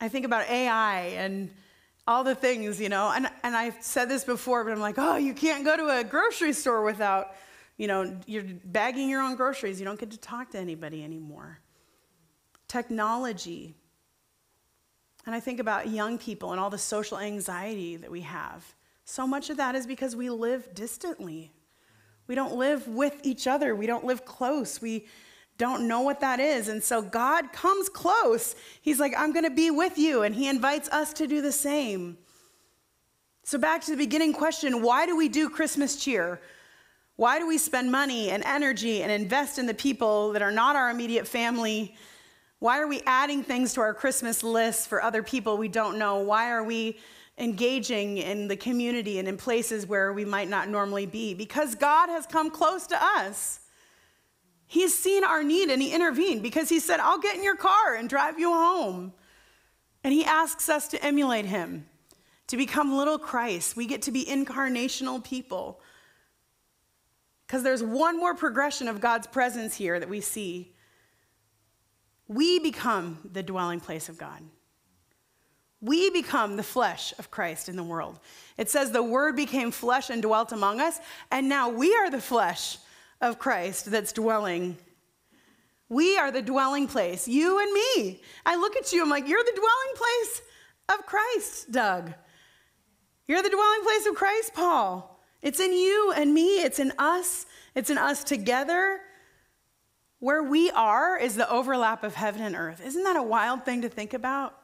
I 0.02 0.10
think 0.10 0.26
about 0.26 0.50
AI 0.50 1.00
and 1.18 1.50
all 2.08 2.24
the 2.24 2.36
things, 2.36 2.82
you 2.82 2.90
know, 2.90 3.12
and, 3.12 3.30
and 3.44 3.56
I've 3.56 3.78
said 3.82 4.10
this 4.10 4.24
before, 4.24 4.64
but 4.64 4.72
I'm 4.72 4.80
like, 4.80 4.96
oh, 4.98 5.18
you 5.18 5.34
can't 5.34 5.64
go 5.64 5.78
to 5.78 6.00
a 6.00 6.04
grocery 6.04 6.54
store 6.54 6.84
without, 6.84 7.36
you 7.78 7.88
know, 7.88 8.18
you're 8.26 8.46
bagging 8.64 9.10
your 9.10 9.22
own 9.22 9.36
groceries. 9.36 9.80
You 9.80 9.86
don't 9.86 10.00
get 10.00 10.12
to 10.12 10.18
talk 10.18 10.52
to 10.52 10.58
anybody 10.58 11.04
anymore. 11.04 11.60
Technology, 12.68 13.76
and 15.28 15.36
I 15.36 15.42
think 15.42 15.60
about 15.60 15.90
young 15.90 16.18
people 16.18 16.54
and 16.54 16.60
all 16.60 16.70
the 16.70 16.78
social 16.78 17.20
anxiety 17.20 17.98
that 17.98 18.10
we 18.10 18.22
have. 18.22 18.66
So 19.04 19.28
much 19.28 19.50
of 19.50 19.58
that 19.58 19.76
is 19.76 19.86
because 19.86 20.16
we 20.16 20.30
live 20.30 20.74
distantly. 20.74 21.52
We 22.28 22.36
don't 22.36 22.56
live 22.56 22.88
with 22.88 23.20
each 23.24 23.46
other. 23.46 23.76
We 23.76 23.88
don't 23.88 24.06
live 24.06 24.24
close. 24.24 24.82
We 24.82 25.06
don't 25.58 25.86
know 25.86 26.00
what 26.00 26.22
that 26.22 26.40
is. 26.40 26.70
And 26.70 26.82
so 26.82 27.02
God 27.02 27.52
comes 27.52 27.90
close. 27.90 28.56
He's 28.82 29.02
like, 29.02 29.14
I'm 29.18 29.34
going 29.34 29.44
to 29.44 29.52
be 29.52 29.70
with 29.70 29.98
you. 29.98 30.24
And 30.24 30.34
He 30.34 30.48
invites 30.48 30.88
us 30.90 31.12
to 31.14 31.28
do 31.28 31.42
the 31.42 31.52
same. 31.52 32.18
So, 33.44 33.58
back 33.58 33.82
to 33.84 33.92
the 33.92 33.98
beginning 33.98 34.32
question 34.32 34.82
why 34.82 35.06
do 35.06 35.18
we 35.18 35.28
do 35.28 35.50
Christmas 35.50 35.98
cheer? 35.98 36.40
Why 37.18 37.38
do 37.40 37.48
we 37.48 37.58
spend 37.58 37.92
money 37.92 38.30
and 38.30 38.44
energy 38.46 39.04
and 39.04 39.12
invest 39.12 39.60
in 39.60 39.66
the 39.66 39.74
people 39.74 40.32
that 40.34 40.42
are 40.42 40.52
not 40.52 40.78
our 40.78 40.90
immediate 40.90 41.28
family? 41.28 41.96
Why 42.60 42.80
are 42.80 42.88
we 42.88 43.02
adding 43.06 43.44
things 43.44 43.74
to 43.74 43.82
our 43.82 43.94
Christmas 43.94 44.44
list 44.44 44.88
for 44.88 45.02
other 45.02 45.22
people 45.22 45.58
we 45.58 45.68
don't 45.68 46.00
know? 46.00 46.20
Why 46.20 46.50
are 46.50 46.64
we 46.64 46.98
engaging 47.38 48.18
in 48.18 48.48
the 48.48 48.58
community 48.58 49.20
and 49.20 49.28
in 49.28 49.38
places 49.38 49.86
where 49.86 50.12
we 50.12 50.26
might 50.26 50.50
not 50.50 50.68
normally 50.68 51.06
be? 51.06 51.36
Because 51.36 51.76
God 51.76 52.10
has 52.10 52.26
come 52.26 52.50
close 52.50 52.88
to 52.88 52.98
us. 53.00 53.60
He's 54.66 54.98
seen 54.98 55.24
our 55.24 55.44
need 55.44 55.70
and 55.70 55.82
He 55.82 55.94
intervened 55.94 56.42
because 56.42 56.68
He 56.68 56.80
said, 56.80 57.00
I'll 57.00 57.20
get 57.20 57.36
in 57.36 57.44
your 57.44 57.56
car 57.56 57.96
and 57.96 58.10
drive 58.10 58.40
you 58.40 58.52
home. 58.52 59.14
And 60.04 60.12
He 60.12 60.26
asks 60.26 60.68
us 60.68 60.88
to 60.90 61.06
emulate 61.06 61.46
Him, 61.46 61.86
to 62.48 62.58
become 62.58 62.98
little 62.98 63.20
Christ. 63.20 63.76
We 63.76 63.86
get 63.86 64.02
to 64.04 64.12
be 64.12 64.26
incarnational 64.26 65.24
people. 65.24 65.80
Because 67.46 67.62
there's 67.62 67.84
one 67.84 68.18
more 68.20 68.34
progression 68.34 68.88
of 68.88 69.00
God's 69.00 69.28
presence 69.28 69.76
here 69.76 70.00
that 70.00 70.10
we 70.10 70.22
see 70.22 70.74
we 72.28 72.60
become 72.60 73.20
the 73.32 73.44
dwelling 73.44 73.80
place 73.80 74.10
of 74.10 74.18
God. 74.18 74.42
We 75.80 76.10
become 76.10 76.56
the 76.56 76.64
flesh 76.64 77.14
of 77.20 77.30
Christ 77.30 77.70
in 77.70 77.76
the 77.76 77.84
world. 77.84 78.20
It 78.58 78.70
says 78.70 78.92
the 78.92 79.04
word 79.04 79.36
became 79.36 79.72
flesh 79.72 80.10
and 80.10 80.22
dwelt 80.22 80.52
among 80.52 80.82
us, 80.82 81.00
and 81.32 81.48
now 81.48 81.70
we 81.70 81.94
are 81.96 82.10
the 82.10 82.22
flesh 82.22 82.78
of 83.22 83.38
Christ 83.38 83.92
that's 83.92 84.12
dwelling. 84.12 84.78
We 85.90 86.18
are 86.18 86.32
the 86.32 86.42
dwelling 86.42 86.88
place, 86.88 87.28
you 87.28 87.60
and 87.60 87.72
me. 87.72 88.22
I 88.46 88.56
look 88.56 88.76
at 88.76 88.92
you, 88.92 89.04
I'm 89.04 89.10
like, 89.10 89.28
you're 89.28 89.44
the 89.44 89.52
dwelling 89.52 89.96
place 89.96 90.42
of 90.90 91.06
Christ, 91.06 91.72
Doug. 91.72 92.14
You're 93.28 93.44
the 93.44 93.50
dwelling 93.50 93.84
place 93.84 94.06
of 94.08 94.16
Christ, 94.16 94.54
Paul. 94.54 95.22
It's 95.42 95.60
in 95.60 95.74
you 95.74 96.14
and 96.16 96.34
me, 96.34 96.62
it's 96.62 96.80
in 96.80 96.92
us, 96.98 97.46
it's 97.76 97.90
in 97.90 97.98
us 97.98 98.24
together. 98.24 99.00
Where 100.20 100.42
we 100.42 100.72
are 100.72 101.18
is 101.18 101.36
the 101.36 101.50
overlap 101.50 102.04
of 102.04 102.16
heaven 102.16 102.42
and 102.42 102.56
earth. 102.56 102.82
Isn't 102.84 103.04
that 103.04 103.16
a 103.16 103.24
wild 103.24 103.66
thing 103.66 103.82
to 103.84 103.90
think 103.90 104.14
about? 104.14 104.58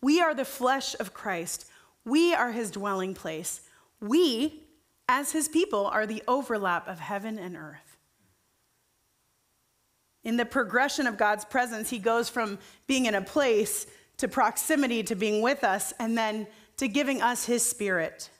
We 0.00 0.20
are 0.20 0.34
the 0.34 0.44
flesh 0.44 0.94
of 1.00 1.12
Christ. 1.12 1.66
We 2.04 2.32
are 2.32 2.52
his 2.52 2.70
dwelling 2.70 3.14
place. 3.14 3.62
We, 4.00 4.62
as 5.08 5.32
his 5.32 5.48
people, 5.48 5.86
are 5.86 6.06
the 6.06 6.22
overlap 6.28 6.86
of 6.86 7.00
heaven 7.00 7.38
and 7.38 7.56
earth. 7.56 7.96
In 10.22 10.36
the 10.36 10.44
progression 10.44 11.06
of 11.06 11.16
God's 11.16 11.44
presence, 11.44 11.90
he 11.90 11.98
goes 11.98 12.28
from 12.28 12.58
being 12.86 13.06
in 13.06 13.14
a 13.14 13.22
place 13.22 13.86
to 14.18 14.28
proximity 14.28 15.02
to 15.04 15.14
being 15.14 15.42
with 15.42 15.64
us 15.64 15.92
and 15.98 16.16
then 16.16 16.46
to 16.76 16.86
giving 16.86 17.22
us 17.22 17.44
his 17.46 17.64
spirit 17.64 18.30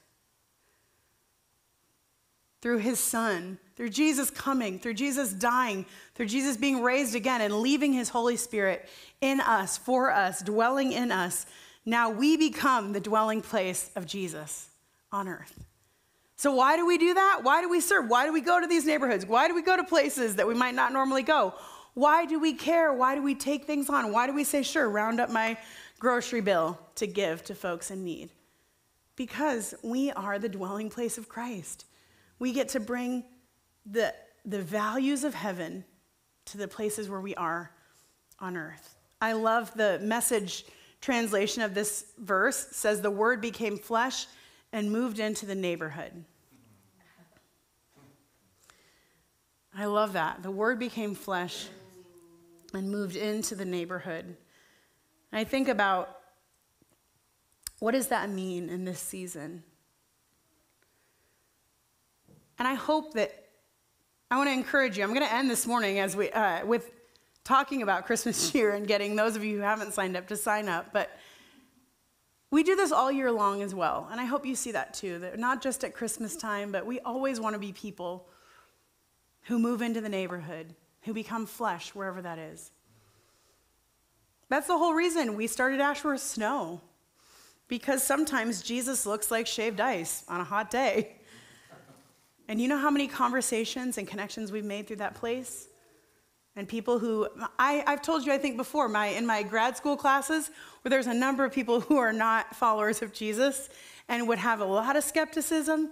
through 2.61 2.77
his 2.77 2.99
son 2.99 3.57
through 3.79 3.89
Jesus 3.89 4.29
coming, 4.29 4.77
through 4.77 4.95
Jesus 4.95 5.31
dying, 5.31 5.85
through 6.13 6.25
Jesus 6.25 6.57
being 6.57 6.83
raised 6.83 7.15
again 7.15 7.39
and 7.39 7.61
leaving 7.61 7.93
his 7.93 8.09
Holy 8.09 8.35
Spirit 8.35 8.89
in 9.21 9.39
us, 9.39 9.77
for 9.77 10.11
us, 10.11 10.41
dwelling 10.41 10.91
in 10.91 11.13
us, 11.13 11.45
now 11.85 12.09
we 12.09 12.35
become 12.35 12.91
the 12.91 12.99
dwelling 12.99 13.41
place 13.41 13.89
of 13.95 14.05
Jesus 14.05 14.67
on 15.13 15.29
earth. 15.29 15.63
So, 16.35 16.53
why 16.53 16.75
do 16.75 16.85
we 16.85 16.97
do 16.97 17.13
that? 17.13 17.39
Why 17.43 17.61
do 17.61 17.69
we 17.69 17.79
serve? 17.79 18.09
Why 18.09 18.25
do 18.25 18.33
we 18.33 18.41
go 18.41 18.59
to 18.59 18.67
these 18.67 18.85
neighborhoods? 18.85 19.25
Why 19.25 19.47
do 19.47 19.55
we 19.55 19.61
go 19.61 19.77
to 19.77 19.85
places 19.85 20.35
that 20.35 20.45
we 20.45 20.55
might 20.55 20.75
not 20.75 20.91
normally 20.91 21.23
go? 21.23 21.53
Why 21.93 22.25
do 22.25 22.37
we 22.37 22.55
care? 22.55 22.91
Why 22.91 23.15
do 23.15 23.23
we 23.23 23.33
take 23.33 23.63
things 23.63 23.87
on? 23.87 24.11
Why 24.11 24.27
do 24.27 24.33
we 24.33 24.43
say, 24.43 24.61
sure, 24.61 24.89
round 24.89 25.21
up 25.21 25.29
my 25.29 25.57
grocery 25.99 26.41
bill 26.41 26.77
to 26.95 27.07
give 27.07 27.45
to 27.45 27.55
folks 27.55 27.91
in 27.91 28.03
need? 28.03 28.29
Because 29.15 29.73
we 29.81 30.11
are 30.11 30.37
the 30.37 30.49
dwelling 30.49 30.89
place 30.89 31.17
of 31.17 31.29
Christ. 31.29 31.85
We 32.39 32.51
get 32.51 32.67
to 32.69 32.81
bring 32.81 33.23
the, 33.89 34.13
the 34.45 34.61
values 34.61 35.23
of 35.23 35.33
heaven 35.33 35.83
to 36.45 36.57
the 36.57 36.67
places 36.67 37.09
where 37.09 37.21
we 37.21 37.35
are 37.35 37.71
on 38.39 38.57
earth. 38.57 38.95
I 39.21 39.33
love 39.33 39.73
the 39.75 39.99
message 40.01 40.65
translation 41.01 41.61
of 41.61 41.73
this 41.73 42.05
verse 42.17 42.67
it 42.71 42.75
says 42.75 43.01
the 43.01 43.11
word 43.11 43.41
became 43.41 43.77
flesh 43.77 44.27
and 44.71 44.91
moved 44.91 45.19
into 45.19 45.45
the 45.45 45.55
neighborhood. 45.55 46.25
I 49.75 49.85
love 49.85 50.13
that. 50.13 50.43
The 50.43 50.51
word 50.51 50.77
became 50.77 51.15
flesh 51.15 51.67
and 52.73 52.91
moved 52.91 53.15
into 53.15 53.55
the 53.55 53.65
neighborhood. 53.65 54.35
I 55.31 55.43
think 55.43 55.67
about 55.67 56.17
what 57.79 57.91
does 57.91 58.07
that 58.07 58.29
mean 58.29 58.67
in 58.67 58.83
this 58.83 58.99
season? 58.99 59.63
And 62.57 62.67
I 62.67 62.73
hope 62.73 63.13
that 63.13 63.48
I 64.31 64.37
want 64.37 64.47
to 64.47 64.53
encourage 64.53 64.95
you. 64.95 65.03
I'm 65.03 65.09
going 65.09 65.25
to 65.25 65.33
end 65.33 65.49
this 65.49 65.65
morning 65.65 65.97
as 65.97 66.15
we, 66.15 66.29
uh, 66.29 66.63
with 66.63 66.91
talking 67.43 67.81
about 67.81 68.05
Christmas 68.05 68.51
cheer 68.51 68.75
and 68.75 68.87
getting 68.87 69.15
those 69.15 69.35
of 69.35 69.43
you 69.43 69.57
who 69.57 69.63
haven't 69.63 69.93
signed 69.93 70.15
up 70.15 70.27
to 70.27 70.37
sign 70.37 70.69
up. 70.69 70.93
But 70.93 71.09
we 72.51 72.61
do 72.61 72.75
this 72.75 72.91
all 72.91 73.11
year 73.11 73.31
long 73.31 73.63
as 73.63 73.73
well. 73.73 74.07
And 74.11 74.21
I 74.21 74.25
hope 74.25 74.45
you 74.45 74.55
see 74.55 74.71
that 74.73 74.93
too. 74.93 75.17
That 75.17 75.39
not 75.39 75.63
just 75.63 75.83
at 75.83 75.95
Christmas 75.95 76.35
time, 76.35 76.71
but 76.71 76.85
we 76.85 76.99
always 76.99 77.39
want 77.39 77.55
to 77.55 77.59
be 77.59 77.71
people 77.71 78.27
who 79.43 79.57
move 79.57 79.81
into 79.81 79.99
the 79.99 80.09
neighborhood, 80.09 80.75
who 81.01 81.13
become 81.13 81.47
flesh 81.47 81.95
wherever 81.95 82.21
that 82.21 82.37
is. 82.37 82.69
That's 84.47 84.67
the 84.67 84.77
whole 84.77 84.93
reason 84.93 85.35
we 85.35 85.47
started 85.47 85.79
Ashworth 85.79 86.21
Snow. 86.21 86.81
Because 87.67 88.03
sometimes 88.03 88.61
Jesus 88.61 89.07
looks 89.07 89.31
like 89.31 89.47
shaved 89.47 89.79
ice 89.79 90.23
on 90.27 90.39
a 90.39 90.43
hot 90.43 90.69
day. 90.69 91.15
And 92.49 92.59
you 92.59 92.67
know 92.67 92.79
how 92.79 92.89
many 92.89 93.07
conversations 93.07 93.99
and 93.99 94.07
connections 94.07 94.51
we've 94.51 94.65
made 94.65 94.87
through 94.87 94.97
that 94.97 95.13
place? 95.13 95.67
And 96.55 96.67
people 96.67 96.97
who, 96.97 97.27
I, 97.59 97.83
I've 97.85 98.01
told 98.01 98.25
you, 98.25 98.33
I 98.33 98.39
think 98.39 98.57
before, 98.57 98.89
my, 98.89 99.05
in 99.05 99.23
my 99.23 99.43
grad 99.43 99.77
school 99.77 99.95
classes, 99.95 100.49
where 100.81 100.89
there's 100.89 101.05
a 101.05 101.13
number 101.13 101.45
of 101.45 101.53
people 101.53 101.79
who 101.81 101.97
are 101.97 102.11
not 102.11 102.55
followers 102.55 103.03
of 103.03 103.13
Jesus 103.13 103.69
and 104.09 104.27
would 104.27 104.39
have 104.39 104.61
a 104.61 104.65
lot 104.65 104.95
of 104.95 105.03
skepticism. 105.03 105.91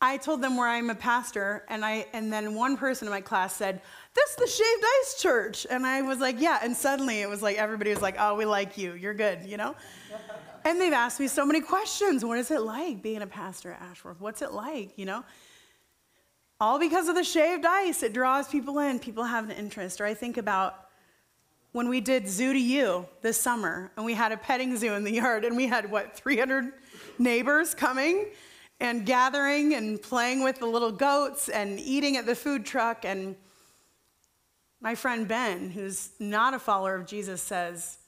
I 0.00 0.18
told 0.18 0.40
them 0.40 0.56
where 0.56 0.68
I'm 0.68 0.88
a 0.88 0.94
pastor, 0.94 1.64
and, 1.68 1.84
I, 1.84 2.06
and 2.12 2.32
then 2.32 2.54
one 2.54 2.76
person 2.76 3.08
in 3.08 3.12
my 3.12 3.20
class 3.20 3.56
said, 3.56 3.82
This 4.14 4.30
is 4.30 4.36
the 4.36 4.46
Shaved 4.46 4.84
Ice 5.00 5.20
Church. 5.20 5.66
And 5.68 5.84
I 5.84 6.02
was 6.02 6.20
like, 6.20 6.40
Yeah. 6.40 6.60
And 6.62 6.76
suddenly 6.76 7.22
it 7.22 7.28
was 7.28 7.42
like, 7.42 7.56
everybody 7.56 7.90
was 7.90 8.02
like, 8.02 8.14
Oh, 8.20 8.36
we 8.36 8.44
like 8.44 8.78
you. 8.78 8.94
You're 8.94 9.14
good, 9.14 9.44
you 9.46 9.56
know? 9.56 9.74
and 10.64 10.80
they've 10.80 10.92
asked 10.92 11.18
me 11.18 11.26
so 11.26 11.44
many 11.44 11.60
questions. 11.60 12.24
What 12.24 12.38
is 12.38 12.52
it 12.52 12.60
like 12.60 13.02
being 13.02 13.22
a 13.22 13.26
pastor 13.26 13.72
at 13.72 13.82
Ashworth? 13.82 14.20
What's 14.20 14.42
it 14.42 14.52
like, 14.52 14.96
you 14.96 15.06
know? 15.06 15.24
All 16.62 16.78
because 16.78 17.08
of 17.08 17.16
the 17.16 17.24
shaved 17.24 17.66
ice. 17.66 18.04
It 18.04 18.12
draws 18.12 18.46
people 18.46 18.78
in, 18.78 19.00
people 19.00 19.24
have 19.24 19.50
an 19.50 19.50
interest. 19.50 20.00
Or 20.00 20.06
I 20.06 20.14
think 20.14 20.36
about 20.36 20.76
when 21.72 21.88
we 21.88 22.00
did 22.00 22.28
Zoo 22.28 22.52
to 22.52 22.58
You 22.58 23.04
this 23.20 23.36
summer, 23.36 23.90
and 23.96 24.06
we 24.06 24.14
had 24.14 24.30
a 24.30 24.36
petting 24.36 24.76
zoo 24.76 24.92
in 24.92 25.02
the 25.02 25.10
yard, 25.12 25.44
and 25.44 25.56
we 25.56 25.66
had, 25.66 25.90
what, 25.90 26.14
300 26.14 26.72
neighbors 27.18 27.74
coming 27.74 28.26
and 28.78 29.04
gathering 29.04 29.74
and 29.74 30.00
playing 30.00 30.44
with 30.44 30.60
the 30.60 30.66
little 30.66 30.92
goats 30.92 31.48
and 31.48 31.80
eating 31.80 32.16
at 32.16 32.26
the 32.26 32.36
food 32.36 32.64
truck. 32.64 33.04
And 33.04 33.34
my 34.80 34.94
friend 34.94 35.26
Ben, 35.26 35.68
who's 35.68 36.10
not 36.20 36.54
a 36.54 36.60
follower 36.60 36.94
of 36.94 37.06
Jesus, 37.06 37.42
says, 37.42 37.98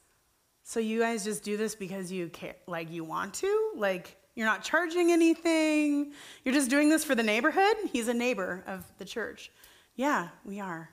So 0.63 0.79
you 0.79 1.01
guys 1.01 1.25
just 1.25 1.43
do 1.43 1.57
this 1.57 1.75
because 1.75 2.13
you 2.13 2.29
care, 2.29 2.55
like 2.69 2.89
you 2.89 3.03
want 3.03 3.35
to? 3.35 3.73
Like, 3.77 4.17
you're 4.35 4.47
not 4.47 4.65
charging 4.65 5.13
anything. 5.13 6.13
You're 6.45 6.55
just 6.55 6.71
doing 6.71 6.89
this 6.89 7.05
for 7.05 7.15
the 7.15 7.23
neighborhood. 7.23 7.77
He's 7.93 8.09
a 8.09 8.15
neighbor 8.15 8.65
of 8.67 8.85
the 8.99 9.05
church. 9.05 9.51
Yeah, 9.97 10.29
we 10.45 10.61
are. 10.61 10.91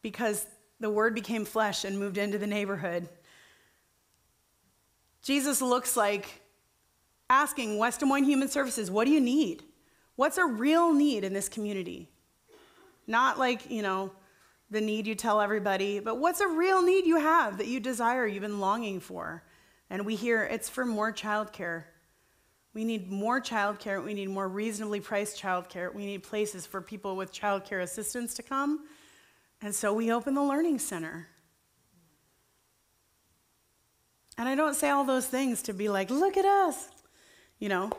Because 0.00 0.46
the 0.78 0.90
word 0.90 1.14
became 1.14 1.44
flesh 1.44 1.84
and 1.84 1.98
moved 1.98 2.18
into 2.18 2.38
the 2.38 2.46
neighborhood. 2.46 3.08
Jesus 5.22 5.60
looks 5.60 5.96
like 5.96 6.42
asking 7.28 7.78
West 7.78 8.00
Des 8.00 8.06
Moines 8.06 8.24
Human 8.24 8.48
Services, 8.48 8.90
what 8.90 9.06
do 9.06 9.10
you 9.10 9.20
need? 9.20 9.62
What's 10.16 10.38
a 10.38 10.44
real 10.44 10.92
need 10.92 11.24
in 11.24 11.32
this 11.32 11.48
community? 11.48 12.10
Not 13.06 13.38
like, 13.38 13.70
you 13.70 13.82
know, 13.82 14.12
the 14.70 14.80
need 14.80 15.06
you 15.06 15.14
tell 15.14 15.40
everybody, 15.40 16.00
but 16.00 16.18
what's 16.18 16.40
a 16.40 16.48
real 16.48 16.82
need 16.82 17.06
you 17.06 17.18
have 17.18 17.58
that 17.58 17.66
you 17.66 17.80
desire, 17.80 18.26
you've 18.26 18.42
been 18.42 18.60
longing 18.60 19.00
for? 19.00 19.42
And 19.90 20.06
we 20.06 20.14
hear 20.14 20.44
it's 20.44 20.68
for 20.68 20.84
more 20.84 21.12
childcare. 21.12 21.84
We 22.74 22.84
need 22.84 23.10
more 23.10 23.40
childcare. 23.40 24.04
We 24.04 24.14
need 24.14 24.28
more 24.28 24.48
reasonably 24.48 25.00
priced 25.00 25.40
childcare. 25.40 25.94
We 25.94 26.06
need 26.06 26.24
places 26.24 26.66
for 26.66 26.80
people 26.80 27.14
with 27.14 27.32
childcare 27.32 27.82
assistance 27.82 28.34
to 28.34 28.42
come. 28.42 28.86
And 29.62 29.72
so 29.72 29.94
we 29.94 30.12
open 30.12 30.34
the 30.34 30.42
Learning 30.42 30.80
Center. 30.80 31.28
And 34.36 34.48
I 34.48 34.56
don't 34.56 34.74
say 34.74 34.90
all 34.90 35.04
those 35.04 35.26
things 35.26 35.62
to 35.62 35.72
be 35.72 35.88
like, 35.88 36.10
look 36.10 36.36
at 36.36 36.44
us, 36.44 36.88
you 37.60 37.68
know, 37.68 37.92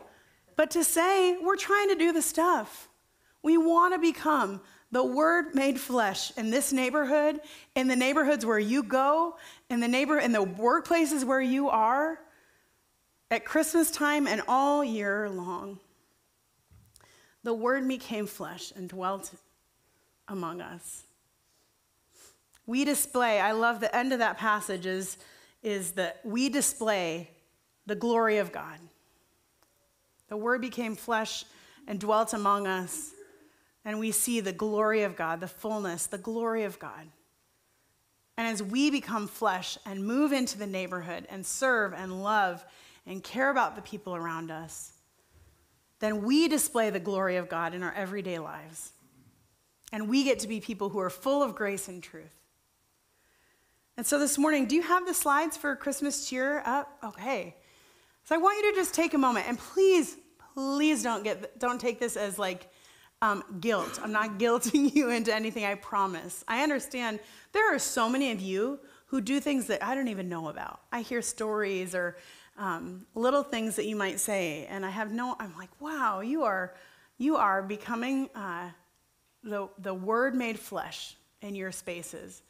but 0.58 0.72
to 0.72 0.84
say 0.84 1.38
we're 1.42 1.56
trying 1.56 1.88
to 1.90 1.96
do 1.96 2.12
the 2.12 2.22
stuff. 2.22 2.90
We 3.42 3.58
want 3.58 3.94
to 3.94 4.00
become 4.00 4.60
the 4.92 5.04
Word 5.04 5.56
made 5.56 5.80
flesh 5.80 6.32
in 6.38 6.50
this 6.50 6.74
neighborhood, 6.74 7.40
in 7.76 7.88
the 7.88 7.96
neighborhoods 7.96 8.46
where 8.46 8.60
you 8.60 8.84
go, 8.84 9.38
in 9.70 9.80
the 9.80 9.88
neighbor, 9.88 10.20
in 10.20 10.34
the 10.34 10.44
workplaces 10.44 11.24
where 11.24 11.42
you 11.42 11.70
are, 11.70 12.20
at 13.36 13.44
Christmas 13.44 13.92
time 13.92 14.28
and 14.28 14.42
all 14.48 14.82
year 14.82 15.30
long. 15.30 15.78
The 17.44 17.54
Word 17.54 17.86
became 17.86 18.28
flesh 18.28 18.72
and 18.76 18.88
dwelt 18.88 19.32
among 20.30 20.62
us. 20.62 21.04
We 22.66 22.86
display, 22.86 23.42
I 23.42 23.52
love 23.52 23.82
the 23.82 23.94
end 23.94 24.14
of 24.14 24.20
that 24.20 24.38
passage 24.38 24.86
is, 24.86 25.18
is 25.62 25.92
that 25.92 26.22
we 26.24 26.48
display 26.48 27.30
the 27.86 27.94
glory 27.94 28.38
of 28.38 28.54
God. 28.54 28.80
The 30.30 30.38
Word 30.38 30.62
became 30.62 30.96
flesh 30.96 31.44
and 31.88 32.00
dwelt 32.00 32.34
among 32.34 32.68
us, 32.68 33.12
and 33.84 34.00
we 34.00 34.12
see 34.12 34.40
the 34.40 34.54
glory 34.54 35.04
of 35.04 35.18
God, 35.18 35.42
the 35.42 35.48
fullness, 35.48 36.08
the 36.08 36.18
glory 36.18 36.64
of 36.64 36.80
God. 36.80 37.06
And 38.38 38.48
as 38.48 38.64
we 38.64 38.90
become 38.90 39.28
flesh 39.28 39.78
and 39.86 40.08
move 40.08 40.32
into 40.32 40.58
the 40.58 40.66
neighborhood 40.66 41.28
and 41.30 41.46
serve 41.46 41.94
and 41.94 42.24
love 42.24 42.66
and 43.06 43.24
care 43.24 43.50
about 43.50 43.76
the 43.76 43.82
people 43.82 44.16
around 44.16 44.52
us, 44.52 44.94
then 46.00 46.24
we 46.24 46.48
display 46.48 46.90
the 46.90 47.00
glory 47.00 47.38
of 47.38 47.50
God 47.50 47.74
in 47.74 47.84
our 47.84 47.94
everyday 47.94 48.40
lives. 48.40 48.92
And 49.92 50.10
we 50.10 50.24
get 50.24 50.40
to 50.40 50.48
be 50.48 50.60
people 50.60 50.90
who 50.90 51.00
are 51.00 51.10
full 51.10 51.42
of 51.42 51.56
grace 51.56 51.88
and 51.88 52.02
truth. 52.02 52.36
And 53.98 54.06
so 54.06 54.20
this 54.20 54.38
morning, 54.38 54.66
do 54.66 54.76
you 54.76 54.82
have 54.82 55.06
the 55.06 55.14
slides 55.14 55.56
for 55.56 55.76
Christmas 55.76 56.30
cheer 56.30 56.62
up? 56.66 56.98
Okay. 57.04 57.56
So 58.26 58.36
I 58.36 58.38
want 58.40 58.58
you 58.58 58.72
to 58.72 58.78
just 58.78 58.94
take 58.94 59.14
a 59.14 59.18
moment 59.18 59.48
and 59.48 59.58
please, 59.58 60.18
please 60.54 61.04
don't 61.04 61.24
get 61.24 61.60
don't 61.60 61.80
take 61.80 62.00
this 62.00 62.18
as 62.18 62.38
like 62.38 62.68
um, 63.22 63.44
guilt. 63.62 64.00
I'm 64.04 64.12
not 64.12 64.32
guilting 64.40 64.94
you 64.94 65.12
into 65.12 65.34
anything. 65.34 65.64
I 65.64 65.76
promise. 65.76 66.44
I 66.48 66.64
understand 66.64 67.20
there 67.54 67.74
are 67.74 67.80
so 67.80 68.10
many 68.10 68.32
of 68.32 68.42
you 68.42 68.80
who 69.08 69.22
do 69.22 69.40
things 69.40 69.68
that 69.68 69.84
I 69.84 69.96
don't 69.96 70.08
even 70.10 70.28
know 70.28 70.50
about. 70.50 70.82
I 70.92 71.02
hear 71.02 71.22
stories 71.22 71.96
or 71.96 72.18
um, 72.58 73.06
little 73.16 73.44
things 73.44 73.76
that 73.76 73.86
you 73.86 73.96
might 73.96 74.20
say, 74.20 74.66
and 74.70 74.86
I 74.86 74.90
have 74.90 75.12
no. 75.12 75.36
I'm 75.40 75.56
like, 75.58 75.70
wow, 75.80 76.22
you 76.22 76.44
are 76.44 76.74
you 77.18 77.36
are 77.36 77.62
becoming 77.62 78.30
uh, 78.36 78.70
the 79.44 79.70
the 79.80 79.94
Word 79.94 80.36
made 80.36 80.60
flesh 80.60 81.16
in 81.42 81.56
your 81.56 81.72
spaces. 81.72 82.42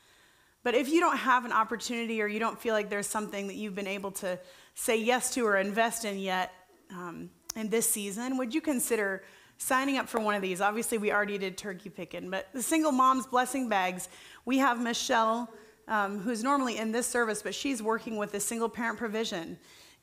But 0.63 0.73
if 0.73 0.89
you 0.89 0.99
don't 0.99 1.17
have 1.17 1.45
an 1.45 1.51
opportunity 1.51 2.21
or 2.21 2.27
you 2.27 2.39
don't 2.39 2.59
feel 2.59 2.73
like 2.73 2.89
there's 2.89 3.07
something 3.07 3.47
that 3.47 3.55
you've 3.55 3.75
been 3.75 3.85
able 3.87 4.11
to 4.13 4.39
say 4.73 4.97
yes 4.97 5.31
to 5.35 5.45
or 5.45 5.57
invest 5.57 6.05
in 6.05 6.17
yet 6.17 6.51
um, 6.89 7.29
in 7.55 7.69
this 7.69 7.87
season, 7.87 8.37
would 8.37 8.51
you 8.51 8.61
consider 8.61 9.23
signing 9.59 9.97
up 9.97 10.09
for 10.09 10.19
one 10.19 10.33
of 10.33 10.41
these? 10.41 10.61
Obviously, 10.61 10.97
we 10.97 11.11
already 11.11 11.37
did 11.37 11.55
turkey 11.55 11.89
picking, 11.89 12.31
but 12.31 12.47
the 12.51 12.63
single 12.63 12.91
mom's 12.91 13.27
blessing 13.27 13.69
bags, 13.69 14.09
we 14.43 14.57
have 14.57 14.81
Michelle, 14.81 15.53
um, 15.87 16.19
who's 16.19 16.43
normally 16.43 16.77
in 16.77 16.91
this 16.91 17.05
service, 17.05 17.43
but 17.43 17.53
she's 17.53 17.81
working 17.83 18.17
with 18.17 18.31
the 18.31 18.39
single 18.39 18.67
parent 18.67 18.97
provision. 18.97 19.57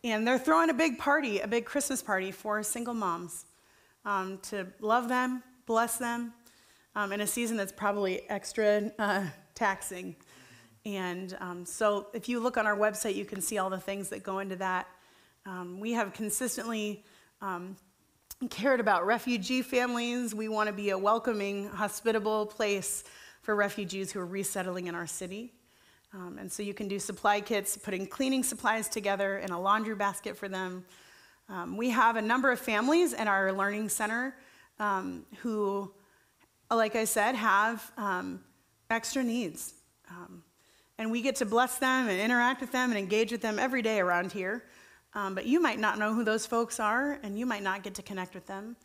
And 0.04 0.26
they're 0.26 0.38
throwing 0.38 0.68
a 0.68 0.74
big 0.74 0.98
party, 0.98 1.38
a 1.40 1.46
big 1.46 1.64
Christmas 1.64 2.02
party 2.02 2.32
for 2.32 2.62
single 2.64 2.94
moms 2.94 3.46
um, 4.04 4.38
to 4.42 4.66
love 4.80 5.08
them, 5.08 5.44
bless 5.64 5.96
them 5.96 6.32
um, 6.96 7.12
in 7.12 7.20
a 7.20 7.26
season 7.26 7.56
that's 7.56 7.70
probably 7.70 8.28
extra 8.28 8.90
uh, 8.98 9.26
taxing. 9.54 10.16
And 10.84 11.36
um, 11.40 11.64
so 11.64 12.08
if 12.12 12.28
you 12.28 12.40
look 12.40 12.56
on 12.56 12.66
our 12.66 12.76
website, 12.76 13.14
you 13.14 13.24
can 13.24 13.40
see 13.40 13.58
all 13.58 13.70
the 13.70 13.78
things 13.78 14.08
that 14.08 14.24
go 14.24 14.40
into 14.40 14.56
that. 14.56 14.88
Um, 15.46 15.78
we 15.78 15.92
have 15.92 16.12
consistently 16.12 17.04
um, 17.40 17.76
cared 18.50 18.80
about 18.80 19.06
refugee 19.06 19.62
families. 19.62 20.34
We 20.34 20.48
want 20.48 20.66
to 20.66 20.72
be 20.72 20.90
a 20.90 20.98
welcoming, 20.98 21.68
hospitable 21.68 22.46
place 22.46 23.04
for 23.42 23.54
refugees 23.54 24.10
who 24.10 24.18
are 24.20 24.26
resettling 24.26 24.88
in 24.88 24.96
our 24.96 25.06
city. 25.06 25.52
Um, 26.14 26.36
and 26.38 26.52
so 26.52 26.62
you 26.62 26.74
can 26.74 26.88
do 26.88 26.98
supply 26.98 27.40
kits, 27.40 27.76
putting 27.76 28.06
cleaning 28.06 28.42
supplies 28.42 28.88
together 28.88 29.38
in 29.38 29.50
a 29.50 29.60
laundry 29.60 29.94
basket 29.94 30.36
for 30.36 30.48
them. 30.48 30.84
Um, 31.48 31.76
we 31.76 31.90
have 31.90 32.16
a 32.16 32.22
number 32.22 32.50
of 32.50 32.60
families 32.60 33.12
in 33.12 33.28
our 33.28 33.52
learning 33.52 33.88
center 33.88 34.34
um, 34.78 35.24
who, 35.38 35.90
like 36.70 36.96
I 36.96 37.04
said, 37.04 37.34
have 37.34 37.90
extra 38.90 39.22
needs. 39.22 39.74
Um, 40.10 40.42
and 40.98 41.10
we 41.10 41.22
get 41.22 41.36
to 41.36 41.46
bless 41.46 41.78
them 41.78 42.08
and 42.08 42.20
interact 42.20 42.60
with 42.60 42.72
them 42.72 42.90
and 42.90 42.98
engage 42.98 43.32
with 43.32 43.40
them 43.40 43.58
every 43.58 43.82
day 43.82 43.98
around 43.98 44.32
here. 44.32 44.64
Um, 45.14 45.34
but 45.34 45.46
you 45.46 45.60
might 45.60 45.78
not 45.78 45.98
know 45.98 46.14
who 46.14 46.24
those 46.24 46.46
folks 46.46 46.78
are, 46.78 47.18
and 47.22 47.38
you 47.38 47.44
might 47.44 47.62
not 47.62 47.82
get 47.82 47.94
to 47.96 48.02
connect 48.02 48.34
with 48.34 48.46
them. 48.46 48.76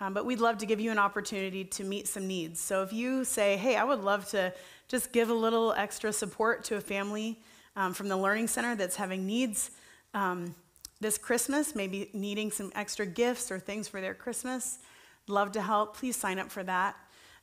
Um, 0.00 0.14
but 0.14 0.24
we'd 0.24 0.40
love 0.40 0.58
to 0.58 0.66
give 0.66 0.80
you 0.80 0.92
an 0.92 0.98
opportunity 0.98 1.64
to 1.64 1.84
meet 1.84 2.06
some 2.06 2.26
needs. 2.26 2.60
So 2.60 2.82
if 2.82 2.92
you 2.92 3.24
say, 3.24 3.56
hey, 3.56 3.76
I 3.76 3.84
would 3.84 4.00
love 4.00 4.28
to 4.30 4.52
just 4.88 5.12
give 5.12 5.30
a 5.30 5.34
little 5.34 5.72
extra 5.72 6.12
support 6.12 6.64
to 6.64 6.76
a 6.76 6.80
family 6.80 7.38
um, 7.76 7.94
from 7.94 8.08
the 8.08 8.16
Learning 8.16 8.48
Center 8.48 8.74
that's 8.74 8.96
having 8.96 9.26
needs 9.26 9.70
um, 10.14 10.54
this 11.00 11.16
Christmas, 11.16 11.74
maybe 11.74 12.10
needing 12.12 12.50
some 12.50 12.72
extra 12.74 13.06
gifts 13.06 13.52
or 13.52 13.58
things 13.58 13.86
for 13.86 14.00
their 14.00 14.14
Christmas, 14.14 14.78
love 15.28 15.52
to 15.52 15.62
help. 15.62 15.96
Please 15.96 16.16
sign 16.16 16.38
up 16.38 16.50
for 16.50 16.64
that. 16.64 16.96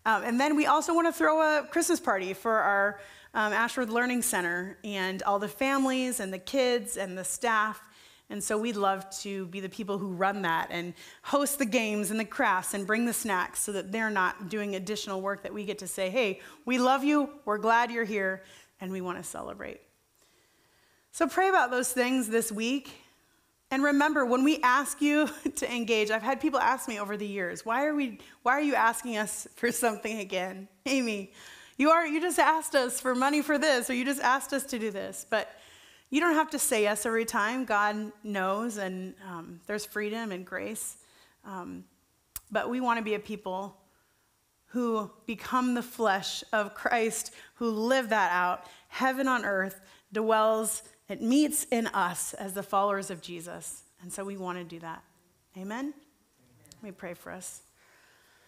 Um, 0.05 0.23
and 0.23 0.39
then 0.39 0.55
we 0.55 0.65
also 0.65 0.93
want 0.93 1.07
to 1.07 1.13
throw 1.13 1.41
a 1.41 1.65
Christmas 1.67 1.99
party 1.99 2.33
for 2.33 2.51
our 2.51 2.99
um, 3.33 3.53
Ashworth 3.53 3.89
Learning 3.89 4.21
Center 4.21 4.77
and 4.83 5.23
all 5.23 5.39
the 5.39 5.47
families 5.47 6.19
and 6.19 6.33
the 6.33 6.39
kids 6.39 6.97
and 6.97 7.17
the 7.17 7.23
staff. 7.23 7.81
And 8.29 8.43
so 8.43 8.57
we'd 8.57 8.75
love 8.75 9.07
to 9.21 9.45
be 9.47 9.59
the 9.59 9.69
people 9.69 9.97
who 9.99 10.13
run 10.13 10.41
that 10.41 10.69
and 10.71 10.93
host 11.21 11.59
the 11.59 11.65
games 11.65 12.09
and 12.09 12.19
the 12.19 12.25
crafts 12.25 12.73
and 12.73 12.87
bring 12.87 13.05
the 13.05 13.13
snacks 13.13 13.59
so 13.59 13.71
that 13.73 13.91
they're 13.91 14.09
not 14.09 14.49
doing 14.49 14.75
additional 14.75 15.21
work 15.21 15.43
that 15.43 15.53
we 15.53 15.63
get 15.63 15.79
to 15.79 15.87
say, 15.87 16.09
hey, 16.09 16.39
we 16.65 16.79
love 16.79 17.03
you, 17.03 17.29
we're 17.45 17.59
glad 17.59 17.91
you're 17.91 18.03
here, 18.03 18.43
and 18.81 18.91
we 18.91 18.99
want 18.99 19.17
to 19.19 19.23
celebrate. 19.23 19.79
So 21.11 21.27
pray 21.27 21.49
about 21.49 21.69
those 21.69 21.91
things 21.91 22.27
this 22.27 22.51
week. 22.51 22.91
And 23.69 23.83
remember, 23.83 24.25
when 24.25 24.43
we 24.43 24.59
ask 24.61 25.01
you 25.01 25.29
to 25.55 25.71
engage, 25.73 26.09
I've 26.09 26.23
had 26.23 26.41
people 26.41 26.59
ask 26.59 26.87
me 26.87 26.99
over 26.99 27.17
the 27.17 27.27
years, 27.27 27.63
why 27.63 27.85
are, 27.85 27.93
we, 27.93 28.19
why 28.41 28.53
are 28.53 28.61
you 28.61 28.75
asking 28.75 29.17
us 29.17 29.47
for 29.55 29.71
something 29.71 30.19
again? 30.19 30.67
Amy, 30.87 31.31
you 31.77 31.89
are 31.89 32.07
you 32.07 32.21
just 32.21 32.39
asked 32.39 32.73
us 32.73 32.99
for 32.99 33.13
money 33.13 33.41
for 33.41 33.57
this, 33.57 33.89
or 33.89 33.93
you 33.93 34.05
just 34.05 34.21
asked 34.21 34.53
us 34.53 34.63
to 34.65 34.79
do 34.79 34.91
this. 34.91 35.25
But 35.29 35.49
you 36.15 36.21
don't 36.21 36.35
have 36.35 36.51
to 36.51 36.59
say 36.59 36.83
yes 36.83 37.05
every 37.05 37.25
time. 37.25 37.65
God 37.65 38.09
knows, 38.23 38.77
and 38.77 39.15
um, 39.29 39.59
there's 39.67 39.85
freedom 39.85 40.31
and 40.31 40.45
grace. 40.45 40.95
Um, 41.43 41.83
but 42.49 42.69
we 42.69 42.79
want 42.79 42.99
to 42.99 43.03
be 43.03 43.15
a 43.15 43.19
people 43.19 43.75
who 44.67 45.11
become 45.25 45.73
the 45.73 45.83
flesh 45.83 46.41
of 46.53 46.73
Christ, 46.73 47.33
who 47.55 47.69
live 47.69 48.07
that 48.11 48.31
out. 48.31 48.63
Heaven 48.87 49.27
on 49.27 49.43
earth 49.43 49.81
dwells, 50.13 50.83
it 51.09 51.21
meets 51.21 51.65
in 51.65 51.87
us 51.87 52.33
as 52.35 52.53
the 52.53 52.63
followers 52.63 53.09
of 53.09 53.21
Jesus. 53.21 53.83
And 54.01 54.09
so 54.09 54.23
we 54.23 54.37
want 54.37 54.57
to 54.57 54.63
do 54.63 54.79
that. 54.79 55.03
Amen? 55.57 55.67
Amen. 55.67 55.93
Let 56.75 56.83
me 56.83 56.91
pray 56.91 57.13
for 57.13 57.33
us. 57.33 57.63